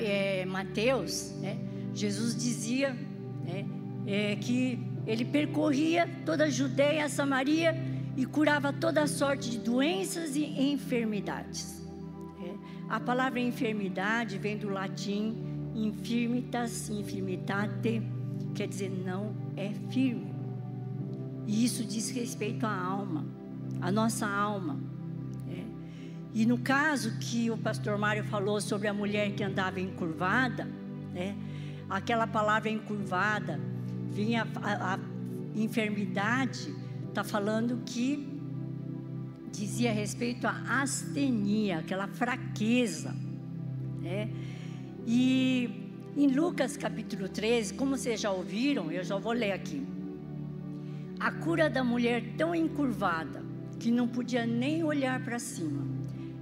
é, 0.00 0.44
Mateus, 0.44 1.34
é, 1.42 1.56
Jesus 1.94 2.34
dizia 2.34 2.92
né, 3.44 3.66
é, 4.06 4.36
que 4.36 4.78
ele 5.06 5.24
percorria 5.24 6.08
toda 6.24 6.44
a 6.44 6.50
Judéia, 6.50 7.04
a 7.04 7.08
Samaria 7.08 7.74
e 8.16 8.24
curava 8.24 8.72
toda 8.72 9.06
sorte 9.06 9.50
de 9.50 9.58
doenças 9.58 10.36
e 10.36 10.44
enfermidades. 10.44 11.84
É. 12.44 12.54
A 12.88 13.00
palavra 13.00 13.40
enfermidade 13.40 14.38
vem 14.38 14.56
do 14.56 14.68
latim 14.68 15.36
infirmitas, 15.74 16.90
infirmitate, 16.90 18.02
quer 18.54 18.68
dizer 18.68 18.90
não 18.90 19.34
é 19.56 19.72
firme. 19.90 20.32
E 21.46 21.64
isso 21.64 21.84
diz 21.84 22.10
respeito 22.10 22.64
à 22.66 22.74
alma, 22.74 23.26
à 23.80 23.90
nossa 23.90 24.26
alma. 24.26 24.78
É. 25.48 25.64
E 26.32 26.46
no 26.46 26.58
caso 26.58 27.18
que 27.18 27.50
o 27.50 27.56
pastor 27.56 27.98
Mário 27.98 28.24
falou 28.24 28.60
sobre 28.60 28.88
a 28.88 28.94
mulher 28.94 29.32
que 29.32 29.42
andava 29.42 29.80
encurvada, 29.80 30.64
né, 31.12 31.36
aquela 31.88 32.26
palavra 32.26 32.70
encurvada 32.70 33.60
vinha 34.10 34.46
a, 34.56 34.94
a 34.94 34.98
enfermidade, 35.54 36.74
está 37.08 37.24
falando 37.24 37.82
que 37.84 38.28
dizia 39.50 39.92
respeito 39.92 40.46
à 40.46 40.82
astenia, 40.82 41.78
aquela 41.78 42.06
fraqueza. 42.06 43.14
Né? 44.00 44.30
E 45.06 45.89
em 46.16 46.26
Lucas 46.26 46.76
capítulo 46.76 47.28
13, 47.28 47.74
como 47.74 47.96
vocês 47.96 48.20
já 48.20 48.30
ouviram, 48.30 48.90
eu 48.90 49.04
já 49.04 49.16
vou 49.16 49.32
ler 49.32 49.52
aqui. 49.52 49.86
A 51.18 51.30
cura 51.30 51.70
da 51.70 51.84
mulher 51.84 52.34
tão 52.36 52.54
encurvada 52.54 53.44
que 53.78 53.90
não 53.90 54.08
podia 54.08 54.44
nem 54.44 54.82
olhar 54.82 55.22
para 55.22 55.38
cima. 55.38 55.86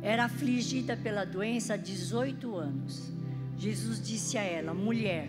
Era 0.00 0.24
afligida 0.24 0.96
pela 0.96 1.24
doença 1.24 1.74
há 1.74 1.76
18 1.76 2.56
anos. 2.56 3.12
Jesus 3.56 4.00
disse 4.00 4.38
a 4.38 4.42
ela: 4.42 4.72
Mulher, 4.72 5.28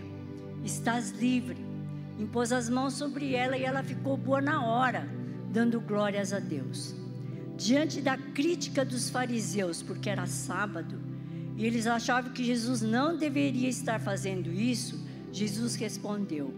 estás 0.64 1.12
livre. 1.12 1.58
Impôs 2.18 2.52
as 2.52 2.70
mãos 2.70 2.94
sobre 2.94 3.34
ela 3.34 3.58
e 3.58 3.64
ela 3.64 3.84
ficou 3.84 4.16
boa 4.16 4.42
na 4.42 4.66
hora, 4.66 5.08
dando 5.52 5.82
glórias 5.82 6.32
a 6.32 6.40
Deus. 6.40 6.96
Diante 7.58 8.02
da 8.02 8.18
crítica 8.18 8.86
dos 8.86 9.10
fariseus, 9.10 9.82
porque 9.82 10.10
era 10.10 10.26
sábado, 10.26 11.09
e 11.60 11.66
eles 11.66 11.86
achavam 11.86 12.32
que 12.32 12.42
Jesus 12.42 12.82
não 12.82 13.18
deveria 13.18 13.68
estar 13.68 14.00
fazendo 14.00 14.50
isso, 14.50 14.98
Jesus 15.30 15.76
respondeu: 15.76 16.54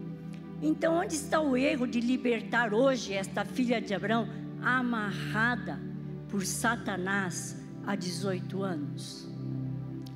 Então, 0.62 0.94
onde 0.94 1.16
está 1.16 1.40
o 1.40 1.56
erro 1.56 1.88
de 1.88 2.00
libertar 2.00 2.72
hoje 2.72 3.12
esta 3.12 3.44
filha 3.44 3.82
de 3.82 3.92
Abraão 3.92 4.28
amarrada 4.62 5.80
por 6.28 6.46
Satanás 6.46 7.60
há 7.84 7.96
18 7.96 8.62
anos? 8.62 9.28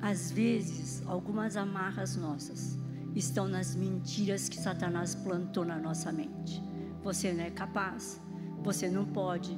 Às 0.01 0.31
vezes, 0.31 1.03
algumas 1.05 1.57
amarras 1.57 2.15
nossas 2.15 2.79
estão 3.13 3.45
nas 3.45 3.75
mentiras 3.75 4.47
que 4.47 4.55
Satanás 4.55 5.15
plantou 5.15 5.65
na 5.65 5.77
nossa 5.77 6.13
mente. 6.13 6.63
Você 7.03 7.33
não 7.33 7.43
é 7.43 7.49
capaz, 7.49 8.21
você 8.63 8.89
não 8.89 9.03
pode. 9.03 9.57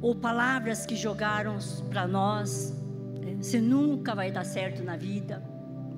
Ou 0.00 0.14
palavras 0.14 0.86
que 0.86 0.94
jogaram 0.94 1.58
para 1.90 2.06
nós, 2.06 2.72
você 3.40 3.60
nunca 3.60 4.14
vai 4.14 4.30
dar 4.30 4.44
certo 4.44 4.82
na 4.82 4.96
vida. 4.96 5.38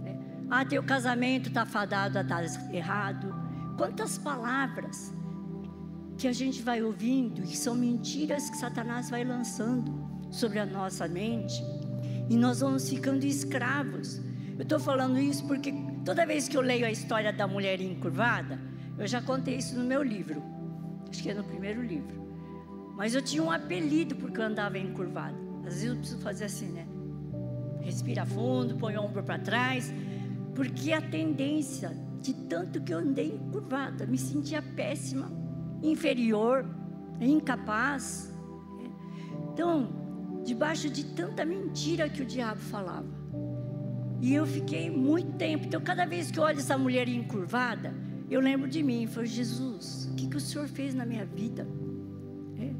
Né? 0.02 0.18
Ah, 0.50 0.64
teu 0.64 0.82
casamento 0.82 1.48
está 1.48 1.64
fadado 1.64 2.18
a 2.18 2.22
dar 2.22 2.44
errado. 2.72 3.34
Quantas 3.76 4.18
palavras 4.18 5.12
que 6.18 6.28
a 6.28 6.32
gente 6.32 6.60
vai 6.60 6.82
ouvindo 6.82 7.42
e 7.42 7.56
são 7.56 7.74
mentiras 7.74 8.50
que 8.50 8.56
Satanás 8.58 9.08
vai 9.08 9.24
lançando 9.24 10.06
sobre 10.30 10.58
a 10.58 10.66
nossa 10.66 11.08
mente 11.08 11.64
e 12.28 12.36
nós 12.36 12.60
vamos 12.60 12.88
ficando 12.88 13.24
escravos. 13.24 14.20
Eu 14.58 14.62
estou 14.62 14.78
falando 14.78 15.18
isso 15.18 15.46
porque 15.46 15.72
toda 16.04 16.26
vez 16.26 16.46
que 16.46 16.56
eu 16.56 16.60
leio 16.60 16.84
a 16.84 16.90
história 16.90 17.32
da 17.32 17.46
mulher 17.46 17.80
encurvada, 17.80 18.60
eu 18.98 19.06
já 19.06 19.22
contei 19.22 19.56
isso 19.56 19.74
no 19.78 19.84
meu 19.84 20.02
livro, 20.02 20.42
acho 21.10 21.22
que 21.22 21.30
é 21.30 21.34
no 21.34 21.42
primeiro 21.42 21.82
livro. 21.82 22.20
Mas 22.96 23.14
eu 23.14 23.22
tinha 23.22 23.42
um 23.42 23.50
apelido 23.50 24.14
porque 24.14 24.38
eu 24.38 24.44
andava 24.44 24.78
encurvada. 24.78 25.36
Às 25.66 25.74
vezes 25.74 25.84
eu 25.84 25.96
preciso 25.96 26.20
fazer 26.20 26.44
assim, 26.44 26.66
né? 26.66 26.86
Respira 27.82 28.24
fundo, 28.26 28.76
põe 28.76 28.96
o 28.96 29.02
ombro 29.02 29.22
para 29.22 29.38
trás, 29.38 29.92
porque 30.54 30.92
a 30.92 31.00
tendência 31.00 31.90
de 32.20 32.34
tanto 32.34 32.80
que 32.80 32.92
eu 32.92 32.98
andei 32.98 33.34
encurvada, 33.34 34.06
me 34.06 34.18
sentia 34.18 34.60
péssima, 34.60 35.30
inferior, 35.82 36.66
incapaz. 37.20 38.32
Então, 39.52 39.88
debaixo 40.44 40.90
de 40.90 41.04
tanta 41.04 41.44
mentira 41.44 42.08
que 42.08 42.22
o 42.22 42.26
diabo 42.26 42.60
falava. 42.60 43.08
E 44.20 44.34
eu 44.34 44.46
fiquei 44.46 44.90
muito 44.90 45.32
tempo. 45.38 45.66
Então, 45.66 45.80
cada 45.80 46.04
vez 46.04 46.30
que 46.30 46.38
eu 46.38 46.42
olho 46.44 46.58
essa 46.58 46.76
mulher 46.76 47.08
encurvada, 47.08 47.94
eu 48.30 48.40
lembro 48.40 48.68
de 48.68 48.82
mim. 48.82 49.06
Falei, 49.06 49.28
Jesus, 49.28 50.10
o 50.12 50.14
que, 50.14 50.28
que 50.28 50.36
o 50.36 50.40
Senhor 50.40 50.68
fez 50.68 50.94
na 50.94 51.06
minha 51.06 51.24
vida? 51.24 51.66
É. 52.58 52.70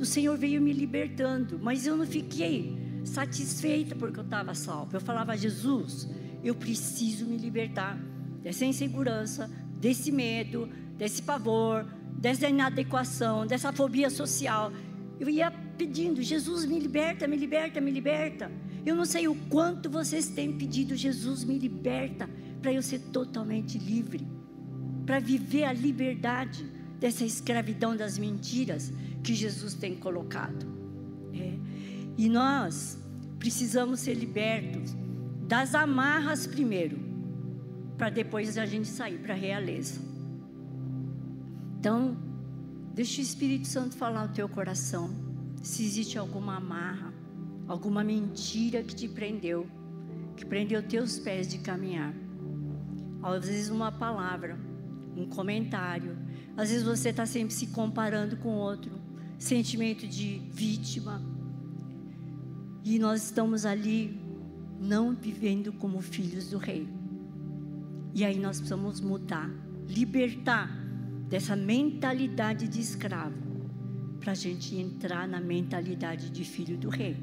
O 0.00 0.06
Senhor 0.06 0.36
veio 0.38 0.60
me 0.60 0.72
libertando, 0.72 1.58
mas 1.62 1.86
eu 1.86 1.96
não 1.96 2.06
fiquei 2.06 2.85
satisfeita 3.06 3.94
porque 3.94 4.18
eu 4.18 4.24
estava 4.24 4.54
salvo. 4.54 4.96
Eu 4.96 5.00
falava, 5.00 5.36
Jesus, 5.36 6.08
eu 6.42 6.54
preciso 6.54 7.26
me 7.26 7.36
libertar 7.36 7.98
dessa 8.42 8.64
insegurança, 8.64 9.50
desse 9.80 10.12
medo, 10.12 10.68
desse 10.96 11.22
pavor, 11.22 11.86
dessa 12.18 12.48
inadequação, 12.48 13.46
dessa 13.46 13.72
fobia 13.72 14.10
social. 14.10 14.72
Eu 15.18 15.28
ia 15.28 15.50
pedindo, 15.50 16.22
Jesus, 16.22 16.64
me 16.64 16.78
liberta, 16.78 17.26
me 17.26 17.36
liberta, 17.36 17.80
me 17.80 17.90
liberta. 17.90 18.50
Eu 18.84 18.94
não 18.94 19.04
sei 19.04 19.26
o 19.28 19.34
quanto 19.48 19.90
vocês 19.90 20.28
têm 20.28 20.56
pedido, 20.56 20.94
Jesus, 20.94 21.44
me 21.44 21.58
liberta, 21.58 22.28
para 22.62 22.72
eu 22.72 22.82
ser 22.82 22.98
totalmente 22.98 23.78
livre, 23.78 24.26
para 25.04 25.18
viver 25.18 25.64
a 25.64 25.72
liberdade 25.72 26.64
dessa 26.98 27.24
escravidão 27.24 27.96
das 27.96 28.16
mentiras 28.16 28.92
que 29.22 29.34
Jesus 29.34 29.74
tem 29.74 29.94
colocado. 29.94 30.75
E 32.18 32.28
nós 32.28 32.98
precisamos 33.38 34.00
ser 34.00 34.14
libertos 34.14 34.94
das 35.46 35.74
amarras 35.74 36.46
primeiro, 36.46 36.98
para 37.96 38.10
depois 38.10 38.56
a 38.58 38.66
gente 38.66 38.88
sair 38.88 39.18
para 39.18 39.34
a 39.34 39.36
realeza. 39.36 40.00
Então, 41.78 42.16
deixa 42.94 43.20
o 43.20 43.22
Espírito 43.22 43.68
Santo 43.68 43.96
falar 43.96 44.26
no 44.26 44.34
teu 44.34 44.48
coração. 44.48 45.10
Se 45.62 45.84
existe 45.84 46.18
alguma 46.18 46.56
amarra, 46.56 47.12
alguma 47.68 48.02
mentira 48.02 48.82
que 48.82 48.94
te 48.94 49.06
prendeu, 49.06 49.66
que 50.36 50.44
prendeu 50.44 50.82
teus 50.82 51.18
pés 51.18 51.46
de 51.46 51.58
caminhar. 51.58 52.14
Às 53.22 53.46
vezes 53.46 53.68
uma 53.68 53.92
palavra, 53.92 54.58
um 55.16 55.26
comentário. 55.26 56.16
Às 56.56 56.70
vezes 56.70 56.84
você 56.84 57.10
está 57.10 57.26
sempre 57.26 57.54
se 57.54 57.68
comparando 57.68 58.36
com 58.36 58.48
outro. 58.50 58.92
Sentimento 59.38 60.06
de 60.06 60.38
vítima 60.52 61.35
e 62.86 63.00
nós 63.00 63.24
estamos 63.24 63.66
ali 63.66 64.16
não 64.80 65.12
vivendo 65.12 65.72
como 65.72 66.00
filhos 66.00 66.50
do 66.50 66.56
rei. 66.56 66.88
E 68.14 68.24
aí 68.24 68.38
nós 68.38 68.58
precisamos 68.58 69.00
mudar, 69.00 69.50
libertar 69.88 70.70
dessa 71.28 71.56
mentalidade 71.56 72.68
de 72.68 72.80
escravo, 72.80 73.34
para 74.20 74.30
a 74.30 74.36
gente 74.36 74.76
entrar 74.76 75.26
na 75.26 75.40
mentalidade 75.40 76.30
de 76.30 76.44
filho 76.44 76.78
do 76.78 76.88
rei. 76.88 77.16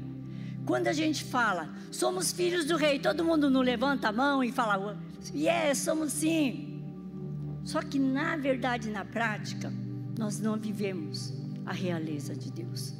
Quando 0.66 0.88
a 0.88 0.92
gente 0.92 1.24
fala, 1.24 1.74
somos 1.90 2.30
filhos 2.30 2.66
do 2.66 2.76
rei, 2.76 2.98
todo 2.98 3.24
mundo 3.24 3.48
não 3.48 3.62
levanta 3.62 4.08
a 4.08 4.12
mão 4.12 4.44
e 4.44 4.52
fala, 4.52 4.98
yes, 5.34 5.78
somos 5.78 6.12
sim. 6.12 6.82
Só 7.64 7.80
que 7.80 7.98
na 7.98 8.36
verdade, 8.36 8.90
na 8.90 9.04
prática, 9.04 9.72
nós 10.18 10.38
não 10.38 10.58
vivemos 10.58 11.32
a 11.64 11.72
realeza 11.72 12.36
de 12.36 12.52
Deus. 12.52 12.94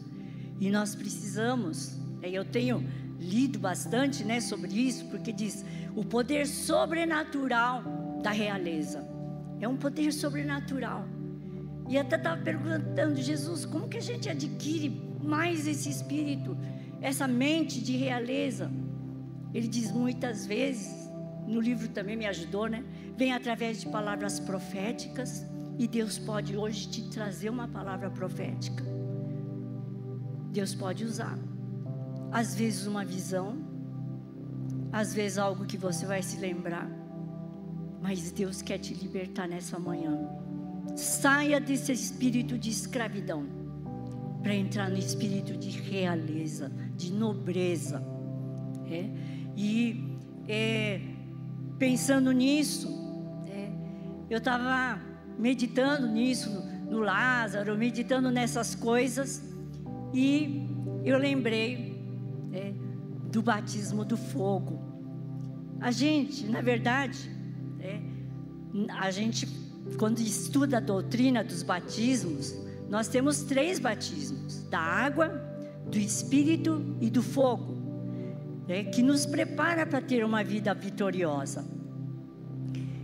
E 0.58 0.70
nós 0.70 0.94
precisamos 0.94 2.02
eu 2.32 2.44
tenho 2.44 2.84
lido 3.18 3.58
bastante 3.58 4.24
né, 4.24 4.40
sobre 4.40 4.72
isso, 4.72 5.06
porque 5.06 5.32
diz 5.32 5.64
o 5.96 6.04
poder 6.04 6.46
sobrenatural 6.46 7.82
da 8.22 8.30
realeza. 8.30 9.04
É 9.60 9.68
um 9.68 9.76
poder 9.76 10.12
sobrenatural. 10.12 11.06
E 11.88 11.98
até 11.98 12.16
estava 12.16 12.40
perguntando, 12.40 13.20
Jesus, 13.20 13.64
como 13.66 13.88
que 13.88 13.98
a 13.98 14.02
gente 14.02 14.28
adquire 14.28 14.88
mais 15.22 15.66
esse 15.66 15.88
espírito, 15.88 16.56
essa 17.00 17.28
mente 17.28 17.82
de 17.82 17.96
realeza? 17.96 18.70
Ele 19.52 19.68
diz 19.68 19.92
muitas 19.92 20.46
vezes, 20.46 21.10
no 21.46 21.60
livro 21.60 21.88
também 21.88 22.16
me 22.16 22.26
ajudou, 22.26 22.66
né? 22.66 22.82
Vem 23.16 23.32
através 23.32 23.80
de 23.80 23.88
palavras 23.88 24.40
proféticas 24.40 25.46
e 25.78 25.86
Deus 25.86 26.18
pode 26.18 26.56
hoje 26.56 26.88
te 26.88 27.02
trazer 27.10 27.50
uma 27.50 27.68
palavra 27.68 28.10
profética. 28.10 28.82
Deus 30.50 30.74
pode 30.74 31.04
usar. 31.04 31.38
Às 32.34 32.52
vezes 32.56 32.84
uma 32.88 33.04
visão, 33.04 33.56
às 34.90 35.14
vezes 35.14 35.38
algo 35.38 35.64
que 35.64 35.76
você 35.76 36.04
vai 36.04 36.20
se 36.20 36.36
lembrar. 36.36 36.90
Mas 38.02 38.32
Deus 38.32 38.60
quer 38.60 38.78
te 38.78 38.92
libertar 38.92 39.46
nessa 39.46 39.78
manhã. 39.78 40.18
Saia 40.96 41.60
desse 41.60 41.92
espírito 41.92 42.58
de 42.58 42.70
escravidão 42.70 43.46
para 44.42 44.52
entrar 44.52 44.90
no 44.90 44.98
espírito 44.98 45.56
de 45.56 45.70
realeza, 45.78 46.72
de 46.96 47.12
nobreza. 47.12 48.04
É? 48.90 49.08
E 49.56 50.18
é, 50.48 51.00
pensando 51.78 52.32
nisso, 52.32 52.88
é, 53.46 53.70
eu 54.28 54.38
estava 54.38 55.00
meditando 55.38 56.08
nisso, 56.08 56.50
no 56.90 56.98
Lázaro, 56.98 57.78
meditando 57.78 58.28
nessas 58.28 58.74
coisas, 58.74 59.40
e 60.12 60.66
eu 61.04 61.16
lembrei 61.16 61.93
é, 62.54 62.72
do 63.30 63.42
batismo 63.42 64.04
do 64.04 64.16
fogo. 64.16 64.80
A 65.80 65.90
gente, 65.90 66.46
na 66.46 66.60
verdade, 66.60 67.28
é, 67.80 68.00
a 68.90 69.10
gente, 69.10 69.46
quando 69.98 70.20
estuda 70.20 70.78
a 70.78 70.80
doutrina 70.80 71.42
dos 71.42 71.62
batismos, 71.62 72.54
nós 72.88 73.08
temos 73.08 73.42
três 73.42 73.78
batismos: 73.78 74.62
da 74.68 74.78
água, 74.78 75.28
do 75.90 75.98
espírito 75.98 76.96
e 77.00 77.10
do 77.10 77.22
fogo, 77.22 77.74
é, 78.68 78.84
que 78.84 79.02
nos 79.02 79.26
prepara 79.26 79.84
para 79.84 80.00
ter 80.00 80.24
uma 80.24 80.44
vida 80.44 80.72
vitoriosa. 80.72 81.64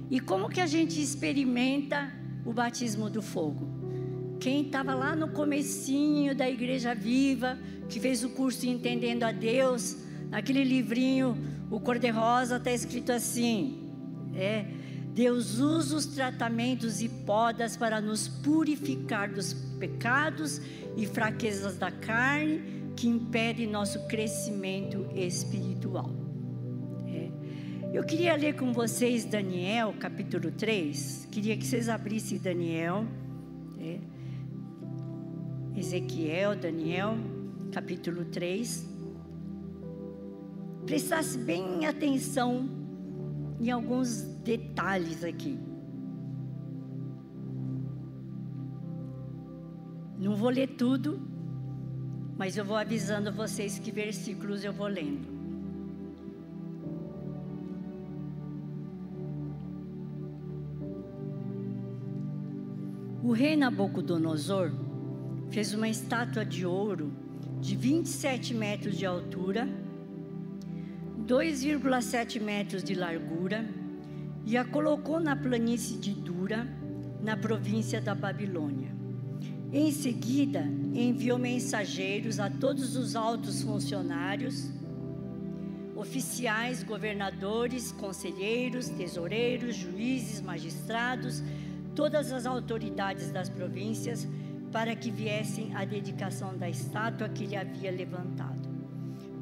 E 0.08 0.20
como 0.20 0.48
que 0.48 0.60
a 0.60 0.66
gente 0.66 1.00
experimenta 1.02 2.12
o 2.44 2.52
batismo 2.52 3.10
do 3.10 3.20
fogo? 3.20 3.79
Quem 4.40 4.62
estava 4.62 4.94
lá 4.94 5.14
no 5.14 5.28
comecinho 5.28 6.34
da 6.34 6.48
Igreja 6.48 6.94
Viva, 6.94 7.58
que 7.88 8.00
fez 8.00 8.24
o 8.24 8.30
curso 8.30 8.66
Entendendo 8.66 9.24
a 9.24 9.32
Deus, 9.32 9.98
naquele 10.30 10.64
livrinho, 10.64 11.36
o 11.70 11.78
cor-de-rosa, 11.78 12.56
está 12.56 12.72
escrito 12.72 13.12
assim: 13.12 13.92
é, 14.34 14.64
Deus 15.14 15.58
usa 15.58 15.96
os 15.96 16.06
tratamentos 16.06 17.02
e 17.02 17.08
podas 17.08 17.76
para 17.76 18.00
nos 18.00 18.26
purificar 18.28 19.30
dos 19.30 19.52
pecados 19.78 20.60
e 20.96 21.06
fraquezas 21.06 21.76
da 21.76 21.90
carne 21.90 22.92
que 22.96 23.06
impedem 23.06 23.66
nosso 23.66 24.06
crescimento 24.06 25.06
espiritual. 25.14 26.20
Eu 27.92 28.04
queria 28.04 28.36
ler 28.36 28.54
com 28.54 28.72
vocês 28.72 29.24
Daniel, 29.24 29.92
capítulo 29.98 30.52
3. 30.52 31.26
Queria 31.28 31.56
que 31.56 31.66
vocês 31.66 31.88
abrissem 31.88 32.38
Daniel. 32.38 33.04
É. 33.80 34.19
Ezequiel, 35.76 36.56
Daniel, 36.56 37.16
capítulo 37.72 38.24
3. 38.24 38.88
Prestasse 40.84 41.38
bem 41.38 41.86
atenção 41.86 42.68
em 43.60 43.70
alguns 43.70 44.22
detalhes 44.42 45.22
aqui. 45.22 45.58
Não 50.18 50.34
vou 50.34 50.50
ler 50.50 50.76
tudo, 50.76 51.20
mas 52.36 52.56
eu 52.56 52.64
vou 52.64 52.76
avisando 52.76 53.32
vocês 53.32 53.78
que 53.78 53.90
versículos 53.90 54.64
eu 54.64 54.72
vou 54.72 54.86
lendo. 54.86 55.40
O 63.22 63.32
rei 63.32 63.54
Nabucodonosor 63.54 64.72
fez 65.50 65.74
uma 65.74 65.88
estátua 65.88 66.44
de 66.44 66.64
ouro 66.64 67.12
de 67.60 67.76
27 67.76 68.54
metros 68.54 68.96
de 68.96 69.04
altura, 69.04 69.68
2,7 71.26 72.40
metros 72.40 72.82
de 72.82 72.94
largura 72.94 73.68
e 74.46 74.56
a 74.56 74.64
colocou 74.64 75.20
na 75.20 75.36
planície 75.36 75.98
de 75.98 76.12
Dura, 76.12 76.66
na 77.20 77.36
província 77.36 78.00
da 78.00 78.14
Babilônia. 78.14 78.90
Em 79.72 79.92
seguida, 79.92 80.64
enviou 80.94 81.38
mensageiros 81.38 82.40
a 82.40 82.48
todos 82.48 82.96
os 82.96 83.14
altos 83.14 83.62
funcionários, 83.62 84.70
oficiais, 85.94 86.82
governadores, 86.82 87.92
conselheiros, 87.92 88.88
tesoureiros, 88.88 89.76
juízes, 89.76 90.40
magistrados, 90.40 91.42
todas 91.94 92.32
as 92.32 92.46
autoridades 92.46 93.30
das 93.30 93.48
províncias 93.48 94.26
para 94.72 94.94
que 94.94 95.10
viessem 95.10 95.74
à 95.74 95.84
dedicação 95.84 96.56
da 96.56 96.68
estátua 96.68 97.28
que 97.28 97.44
ele 97.44 97.56
havia 97.56 97.90
levantado. 97.90 98.68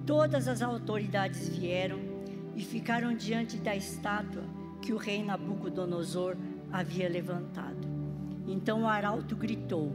Todas 0.07 0.49
as 0.49 0.63
autoridades 0.63 1.49
vieram 1.49 1.99
e 2.57 2.63
ficaram 2.63 3.15
diante 3.15 3.59
da 3.59 3.77
estátua 3.77 4.43
que 4.81 4.93
o 4.93 4.97
rei 4.97 5.23
Nabucodonosor 5.23 6.37
havia 6.73 7.09
levantado. 7.09 7.87
Então 8.47 8.83
o 8.83 8.89
arauto 8.89 9.37
gritou: 9.37 9.93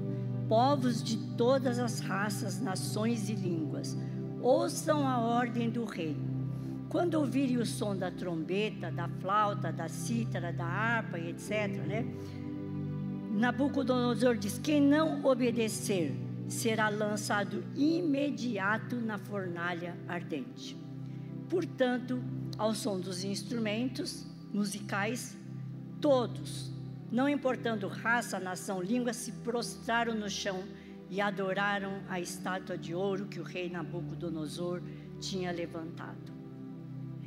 Povos 0.48 1.04
de 1.04 1.18
todas 1.36 1.80
as 1.80 2.00
raças, 2.00 2.62
nações 2.62 3.28
e 3.28 3.34
línguas, 3.34 3.98
ouçam 4.42 5.08
a 5.08 5.20
ordem 5.20 5.70
do 5.70 5.84
rei. 5.84 6.16
Quando 6.90 7.16
ouvirem 7.16 7.58
o 7.58 7.66
som 7.66 7.96
da 7.96 8.12
trombeta, 8.12 8.92
da 8.92 9.08
flauta, 9.08 9.72
da 9.72 9.90
cítara, 9.90 10.54
da 10.54 10.66
harpa 10.66 11.18
etc., 11.18 11.70
né? 11.88 12.06
Nabucodonosor 13.34 14.38
diz: 14.38 14.60
quem 14.60 14.80
não 14.80 15.26
obedecer 15.26 16.16
será 16.48 16.88
lançado 16.88 17.64
imediato 17.76 18.96
na 18.98 19.18
fornalha 19.18 19.98
ardente. 20.08 20.78
Portanto, 21.50 22.24
ao 22.60 22.76
som 22.76 23.00
dos 23.00 23.24
instrumentos 23.24 24.24
musicais, 24.54 25.36
todos, 26.00 26.72
não 27.12 27.28
importando 27.28 27.88
raça, 27.88 28.40
nação, 28.40 28.80
língua, 28.80 29.14
se 29.14 29.32
prostraram 29.32 30.14
no 30.14 30.30
chão 30.30 30.64
e 31.10 31.20
adoraram 31.20 32.02
a 32.08 32.20
estátua 32.20 32.78
de 32.78 32.94
ouro 32.94 33.26
que 33.26 33.40
o 33.40 33.44
rei 33.44 33.68
Nabucodonosor 33.68 34.80
tinha 35.20 35.52
levantado. 35.52 36.32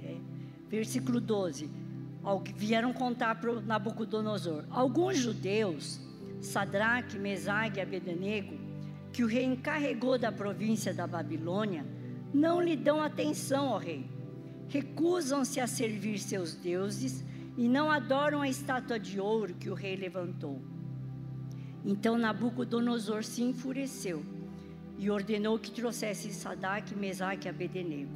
É. 0.01 0.17
Versículo 0.69 1.21
12 1.21 1.86
vieram 2.57 2.93
contar 2.93 3.41
para 3.41 3.61
Nabucodonosor. 3.61 4.65
Alguns 4.71 5.17
judeus, 5.19 6.01
Sadraque, 6.41 7.19
Mesague 7.19 7.79
e 7.79 7.83
Abednego, 7.83 8.59
que 9.13 9.23
o 9.23 9.27
rei 9.27 9.45
encarregou 9.45 10.19
da 10.19 10.33
província 10.33 10.93
da 10.93 11.07
Babilônia, 11.07 11.87
não 12.35 12.61
lhe 12.61 12.77
dão 12.77 13.01
atenção 13.01 13.69
ao 13.69 13.79
rei. 13.79 14.05
Recusam-se 14.69 15.61
a 15.61 15.67
servir 15.67 16.19
seus 16.19 16.55
deuses 16.55 17.25
e 17.57 17.69
não 17.69 17.91
adoram 17.91 18.43
a 18.43 18.49
estátua 18.49 18.99
de 18.99 19.21
ouro 19.21 19.55
que 19.55 19.71
o 19.71 19.75
rei 19.75 19.97
levantou. 19.97 20.61
Então 21.85 22.19
Nabucodonosor 22.19 23.23
se 23.23 23.43
enfureceu 23.43 24.23
e 24.99 25.09
ordenou 25.11 25.59
que 25.59 25.71
trouxessem 25.71 26.33
Sadraque, 26.33 26.95
Mesaque 26.97 27.47
e 27.47 27.51
Abednego. 27.51 28.11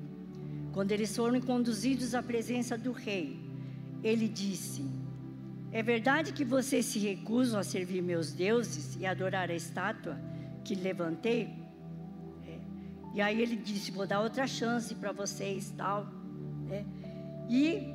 Quando 0.73 0.93
eles 0.93 1.17
foram 1.17 1.41
conduzidos 1.41 2.15
à 2.15 2.23
presença 2.23 2.77
do 2.77 2.93
rei, 2.93 3.40
ele 4.03 4.29
disse: 4.29 4.85
É 5.73 5.83
verdade 5.83 6.33
que 6.33 6.45
vocês 6.45 6.87
se 6.87 6.99
recusam 6.99 7.61
a 7.61 7.63
servir 7.63 8.03
meus 8.03 8.33
deuses 8.33 8.97
e 8.97 9.07
adorar 9.07 9.51
a 9.51 9.55
estátua 9.55 10.19
que 10.65 10.75
levantei? 10.75 11.49
É. 12.47 12.59
E 13.15 13.21
aí 13.21 13.41
ele 13.41 13.57
disse: 13.57 13.91
Vou 13.91 14.07
dar 14.07 14.21
outra 14.21 14.47
chance 14.47 14.95
para 14.95 15.13
vocês, 15.13 15.73
tal. 15.77 16.07
É. 16.71 16.85
E 17.49 17.95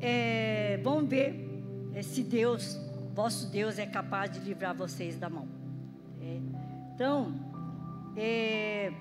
é, 0.00 0.80
ver 1.08 1.48
é, 1.94 2.02
se 2.02 2.22
Deus, 2.22 2.78
vosso 3.14 3.50
Deus, 3.50 3.78
é 3.78 3.86
capaz 3.86 4.30
de 4.30 4.40
livrar 4.40 4.74
vocês 4.74 5.16
da 5.16 5.28
mão. 5.28 5.48
É. 6.20 6.38
Então, 6.94 7.34
é, 8.16 8.92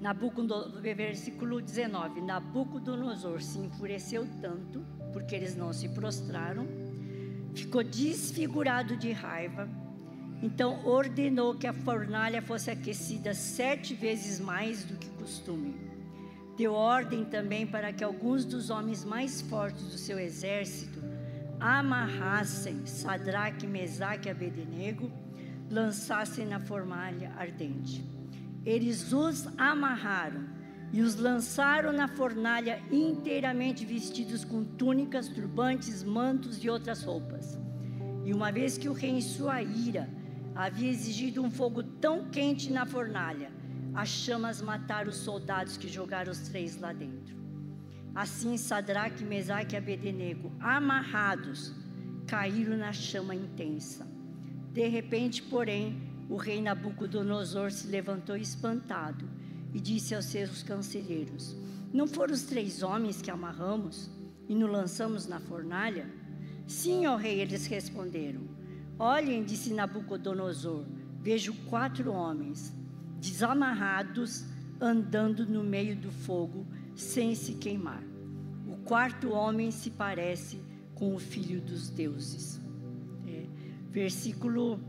Nabucodonosor, 0.00 0.80
versículo 0.80 1.60
19: 1.60 2.20
Nabucodonosor 2.20 3.40
se 3.40 3.58
enfureceu 3.58 4.26
tanto, 4.40 4.84
porque 5.12 5.34
eles 5.34 5.56
não 5.56 5.72
se 5.72 5.88
prostraram, 5.88 6.66
ficou 7.54 7.82
desfigurado 7.82 8.96
de 8.96 9.12
raiva, 9.12 9.68
então 10.42 10.84
ordenou 10.84 11.54
que 11.54 11.66
a 11.66 11.72
fornalha 11.72 12.42
fosse 12.42 12.70
aquecida 12.70 13.32
sete 13.32 13.94
vezes 13.94 14.38
mais 14.38 14.84
do 14.84 14.96
que 14.96 15.08
costume. 15.10 15.74
Deu 16.56 16.72
ordem 16.72 17.24
também 17.24 17.66
para 17.66 17.92
que 17.92 18.04
alguns 18.04 18.44
dos 18.44 18.70
homens 18.70 19.04
mais 19.04 19.40
fortes 19.42 19.84
do 19.84 19.98
seu 19.98 20.18
exército 20.18 21.02
amarrassem 21.58 22.86
Sadraque, 22.86 23.66
Mesaque 23.66 24.28
e 24.28 24.30
Abednego, 24.30 25.10
lançassem 25.70 26.46
na 26.46 26.60
fornalha 26.60 27.32
ardente. 27.36 28.15
Eles 28.66 29.12
os 29.12 29.48
amarraram 29.56 30.44
e 30.92 31.00
os 31.00 31.14
lançaram 31.14 31.92
na 31.92 32.08
fornalha 32.08 32.82
inteiramente 32.90 33.86
vestidos 33.86 34.44
com 34.44 34.64
túnicas, 34.64 35.28
turbantes, 35.28 36.02
mantos 36.02 36.62
e 36.64 36.68
outras 36.68 37.04
roupas. 37.04 37.58
E 38.24 38.34
uma 38.34 38.50
vez 38.50 38.76
que 38.76 38.88
o 38.88 38.92
rei, 38.92 39.10
em 39.10 39.20
sua 39.20 39.62
ira, 39.62 40.10
havia 40.52 40.90
exigido 40.90 41.40
um 41.42 41.50
fogo 41.50 41.82
tão 41.82 42.28
quente 42.28 42.72
na 42.72 42.84
fornalha, 42.84 43.52
as 43.94 44.08
chamas 44.08 44.60
mataram 44.60 45.10
os 45.10 45.16
soldados 45.16 45.76
que 45.76 45.88
jogaram 45.88 46.32
os 46.32 46.40
três 46.48 46.76
lá 46.80 46.92
dentro. 46.92 47.36
Assim, 48.14 48.56
Sadraque, 48.56 49.24
Mesaque 49.24 49.74
e 49.74 49.78
Abednego, 49.78 50.50
amarrados, 50.58 51.72
caíram 52.26 52.76
na 52.76 52.92
chama 52.92 53.34
intensa. 53.34 54.06
De 54.72 54.88
repente, 54.88 55.42
porém, 55.42 56.15
o 56.28 56.36
rei 56.36 56.60
Nabucodonosor 56.60 57.70
se 57.70 57.86
levantou 57.86 58.36
espantado 58.36 59.28
e 59.72 59.80
disse 59.80 60.14
aos 60.14 60.24
seus 60.26 60.62
conselheiros: 60.62 61.56
Não 61.92 62.06
foram 62.06 62.34
os 62.34 62.42
três 62.42 62.82
homens 62.82 63.22
que 63.22 63.30
amarramos 63.30 64.10
e 64.48 64.54
nos 64.54 64.70
lançamos 64.70 65.26
na 65.26 65.38
fornalha? 65.38 66.10
Sim, 66.66 67.06
ó 67.06 67.16
rei, 67.16 67.40
eles 67.40 67.66
responderam. 67.66 68.42
Olhem, 68.98 69.44
disse 69.44 69.72
Nabucodonosor, 69.72 70.84
vejo 71.20 71.54
quatro 71.68 72.12
homens 72.12 72.72
desamarrados 73.20 74.44
andando 74.80 75.46
no 75.46 75.62
meio 75.62 75.96
do 75.96 76.10
fogo 76.10 76.66
sem 76.94 77.34
se 77.34 77.54
queimar. 77.54 78.02
O 78.66 78.76
quarto 78.78 79.30
homem 79.30 79.70
se 79.70 79.90
parece 79.90 80.60
com 80.94 81.14
o 81.14 81.18
filho 81.18 81.60
dos 81.60 81.88
deuses. 81.90 82.60
É, 83.26 83.46
versículo 83.90 84.80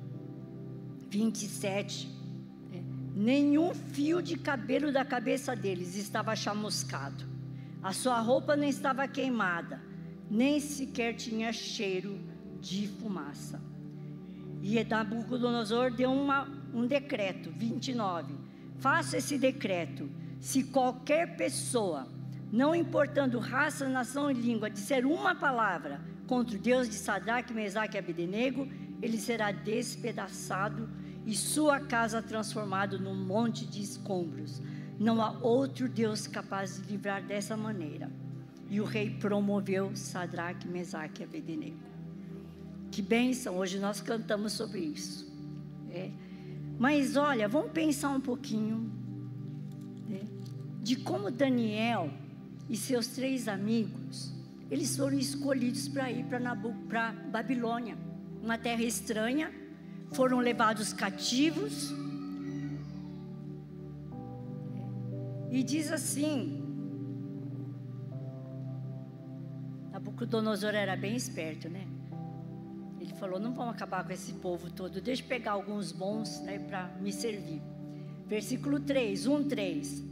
27. 1.09 2.09
É, 2.73 2.81
Nenhum 3.15 3.73
fio 3.73 4.21
de 4.21 4.37
cabelo 4.37 4.91
da 4.91 5.03
cabeça 5.03 5.55
deles 5.55 5.95
estava 5.95 6.35
chamuscado. 6.35 7.25
A 7.81 7.93
sua 7.93 8.19
roupa 8.19 8.55
não 8.55 8.67
estava 8.67 9.07
queimada, 9.07 9.81
nem 10.29 10.59
sequer 10.59 11.15
tinha 11.15 11.53
cheiro 11.53 12.19
de 12.59 12.87
fumaça. 12.87 13.61
E 14.61 14.83
Nabucodonosor 14.83 15.91
deu 15.91 16.11
uma, 16.11 16.47
um 16.73 16.85
decreto, 16.85 17.51
29. 17.55 18.33
Faça 18.79 19.17
esse 19.17 19.37
decreto. 19.37 20.09
Se 20.39 20.63
qualquer 20.63 21.37
pessoa, 21.37 22.07
não 22.51 22.75
importando 22.75 23.39
raça, 23.39 23.87
nação 23.87 24.29
e 24.29 24.33
língua, 24.33 24.69
disser 24.69 25.05
uma 25.05 25.35
palavra 25.35 26.01
contra 26.27 26.55
o 26.55 26.59
Deus 26.59 26.89
de 26.89 26.95
Sadraque, 26.95 27.53
Mesaque 27.53 27.95
e 27.95 27.99
Abednego, 27.99 28.67
ele 29.01 29.17
será 29.17 29.51
despedaçado 29.51 30.89
e 31.25 31.35
sua 31.35 31.79
casa 31.79 32.21
transformada 32.21 32.97
num 32.97 33.15
monte 33.15 33.65
de 33.65 33.81
escombros. 33.81 34.61
Não 34.99 35.21
há 35.21 35.31
outro 35.41 35.87
Deus 35.87 36.25
capaz 36.25 36.81
de 36.81 36.91
livrar 36.91 37.23
dessa 37.23 37.55
maneira. 37.55 38.09
E 38.69 38.81
o 38.81 38.85
rei 38.85 39.09
promoveu 39.09 39.95
Sadraque, 39.95 40.67
Mesaque 40.67 41.21
e 41.21 41.25
Abednego. 41.25 41.77
Que 42.91 43.01
bênção, 43.01 43.57
hoje 43.57 43.77
nós 43.79 44.01
cantamos 44.01 44.53
sobre 44.53 44.79
isso. 44.79 45.31
É. 45.91 46.09
Mas 46.79 47.15
olha, 47.15 47.47
vamos 47.47 47.71
pensar 47.71 48.09
um 48.09 48.21
pouquinho 48.21 48.91
né, 50.07 50.21
de 50.81 50.95
como 50.95 51.29
Daniel 51.29 52.11
e 52.69 52.75
seus 52.75 53.07
três 53.07 53.47
amigos, 53.47 54.33
eles 54.69 54.95
foram 54.97 55.17
escolhidos 55.17 55.87
para 55.87 56.11
ir 56.11 56.25
para 56.25 57.11
Babilônia, 57.31 57.97
uma 58.47 58.57
terra 58.57 58.81
estranha, 58.81 59.51
foram 60.13 60.39
levados 60.39 60.93
cativos. 60.93 61.93
E 65.51 65.61
diz 65.63 65.91
assim: 65.91 66.63
Nabucodonosor 69.91 70.73
era 70.73 70.95
bem 70.95 71.15
esperto, 71.15 71.67
né? 71.67 71.85
Ele 73.01 73.13
falou: 73.15 73.37
não 73.37 73.53
vamos 73.53 73.75
acabar 73.75 74.05
com 74.05 74.13
esse 74.13 74.31
povo 74.33 74.71
todo, 74.71 75.01
deixa 75.01 75.23
eu 75.23 75.27
pegar 75.27 75.51
alguns 75.51 75.91
bons 75.91 76.39
né, 76.41 76.57
para 76.57 76.87
me 77.01 77.11
servir. 77.11 77.61
Versículo 78.27 78.79
3, 78.79 79.27
1, 79.27 79.43
3. 79.49 80.05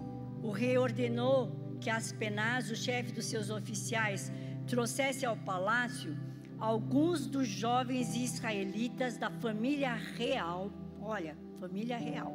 O 0.44 0.52
rei 0.52 0.78
ordenou 0.78 1.78
que 1.80 1.90
Aspenaz, 1.90 2.70
o 2.70 2.76
chefe 2.76 3.14
dos 3.14 3.26
seus 3.26 3.50
oficiais, 3.50 4.30
trouxesse 4.68 5.26
ao 5.26 5.38
palácio 5.38 6.18
alguns 6.66 7.28
dos 7.28 7.48
jovens 7.48 8.16
israelitas 8.16 9.18
da 9.18 9.30
família 9.30 9.94
real, 9.94 10.72
olha, 11.00 11.38
família 11.60 11.96
real, 11.96 12.34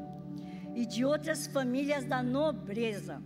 e 0.72 0.86
de 0.86 1.04
outras 1.04 1.48
famílias 1.48 2.04
da 2.04 2.22
nobreza. 2.22 3.20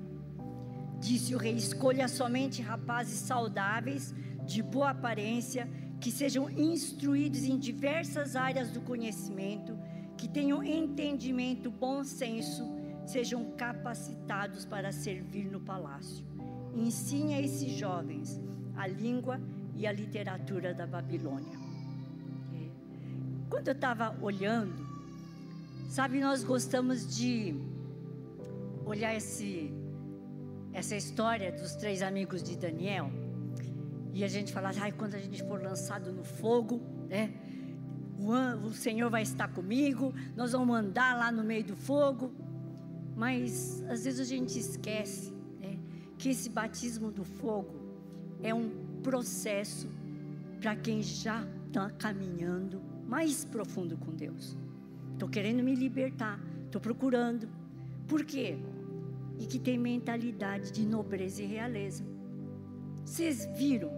Disse 0.98 1.34
o 1.34 1.38
rei: 1.38 1.52
escolha 1.56 2.08
somente 2.08 2.62
rapazes 2.62 3.18
saudáveis, 3.18 4.14
de 4.46 4.62
boa 4.62 4.90
aparência, 4.90 5.68
que 6.00 6.10
sejam 6.10 6.48
instruídos 6.48 7.44
em 7.44 7.58
diversas 7.58 8.34
áreas 8.34 8.70
do 8.70 8.80
conhecimento, 8.80 9.78
que 10.16 10.26
tenham 10.26 10.62
entendimento, 10.62 11.70
bom 11.70 12.02
senso, 12.02 12.64
sejam 13.04 13.52
capacitados 13.58 14.64
para 14.64 14.90
servir 14.90 15.50
no 15.50 15.60
palácio. 15.60 16.24
Ensine 16.74 17.34
a 17.34 17.42
esses 17.42 17.70
jovens 17.72 18.40
a 18.74 18.86
língua 18.86 19.38
e 19.76 19.86
a 19.86 19.92
literatura 19.92 20.72
da 20.72 20.86
Babilônia. 20.86 21.58
É. 22.54 22.68
Quando 23.48 23.68
eu 23.68 23.74
estava 23.74 24.16
olhando, 24.20 24.74
sabe, 25.88 26.20
nós 26.20 26.44
gostamos 26.44 27.16
de 27.16 27.54
olhar 28.84 29.14
esse, 29.14 29.72
essa 30.72 30.96
história 30.96 31.52
dos 31.52 31.74
três 31.76 32.02
amigos 32.02 32.42
de 32.42 32.56
Daniel 32.56 33.10
e 34.14 34.22
a 34.22 34.28
gente 34.28 34.52
fala, 34.52 34.70
ai, 34.78 34.92
quando 34.92 35.14
a 35.16 35.18
gente 35.18 35.42
for 35.42 35.60
lançado 35.60 36.12
no 36.12 36.22
fogo, 36.22 36.80
né? 37.08 37.34
O, 38.16 38.68
o 38.68 38.72
Senhor 38.72 39.10
vai 39.10 39.22
estar 39.22 39.48
comigo, 39.48 40.14
nós 40.36 40.52
vamos 40.52 40.76
andar 40.76 41.18
lá 41.18 41.32
no 41.32 41.42
meio 41.42 41.64
do 41.64 41.74
fogo. 41.74 42.30
Mas 43.16 43.82
às 43.88 44.04
vezes 44.04 44.20
a 44.20 44.24
gente 44.24 44.56
esquece 44.56 45.32
né, 45.60 45.78
que 46.16 46.28
esse 46.28 46.48
batismo 46.48 47.10
do 47.10 47.24
fogo 47.24 47.74
é 48.40 48.54
um 48.54 48.93
processo 49.04 49.86
para 50.60 50.74
quem 50.74 51.02
já 51.02 51.46
está 51.66 51.90
caminhando 51.90 52.80
mais 53.06 53.44
profundo 53.44 53.96
com 53.98 54.10
Deus. 54.12 54.56
Estou 55.12 55.28
querendo 55.28 55.62
me 55.62 55.74
libertar, 55.74 56.40
estou 56.64 56.80
procurando. 56.80 57.46
Por 58.08 58.24
quê? 58.24 58.58
E 59.38 59.46
que 59.46 59.58
tem 59.58 59.78
mentalidade 59.78 60.72
de 60.72 60.84
nobreza 60.86 61.42
e 61.42 61.46
realeza. 61.46 62.02
Vocês 63.04 63.46
viram 63.56 63.90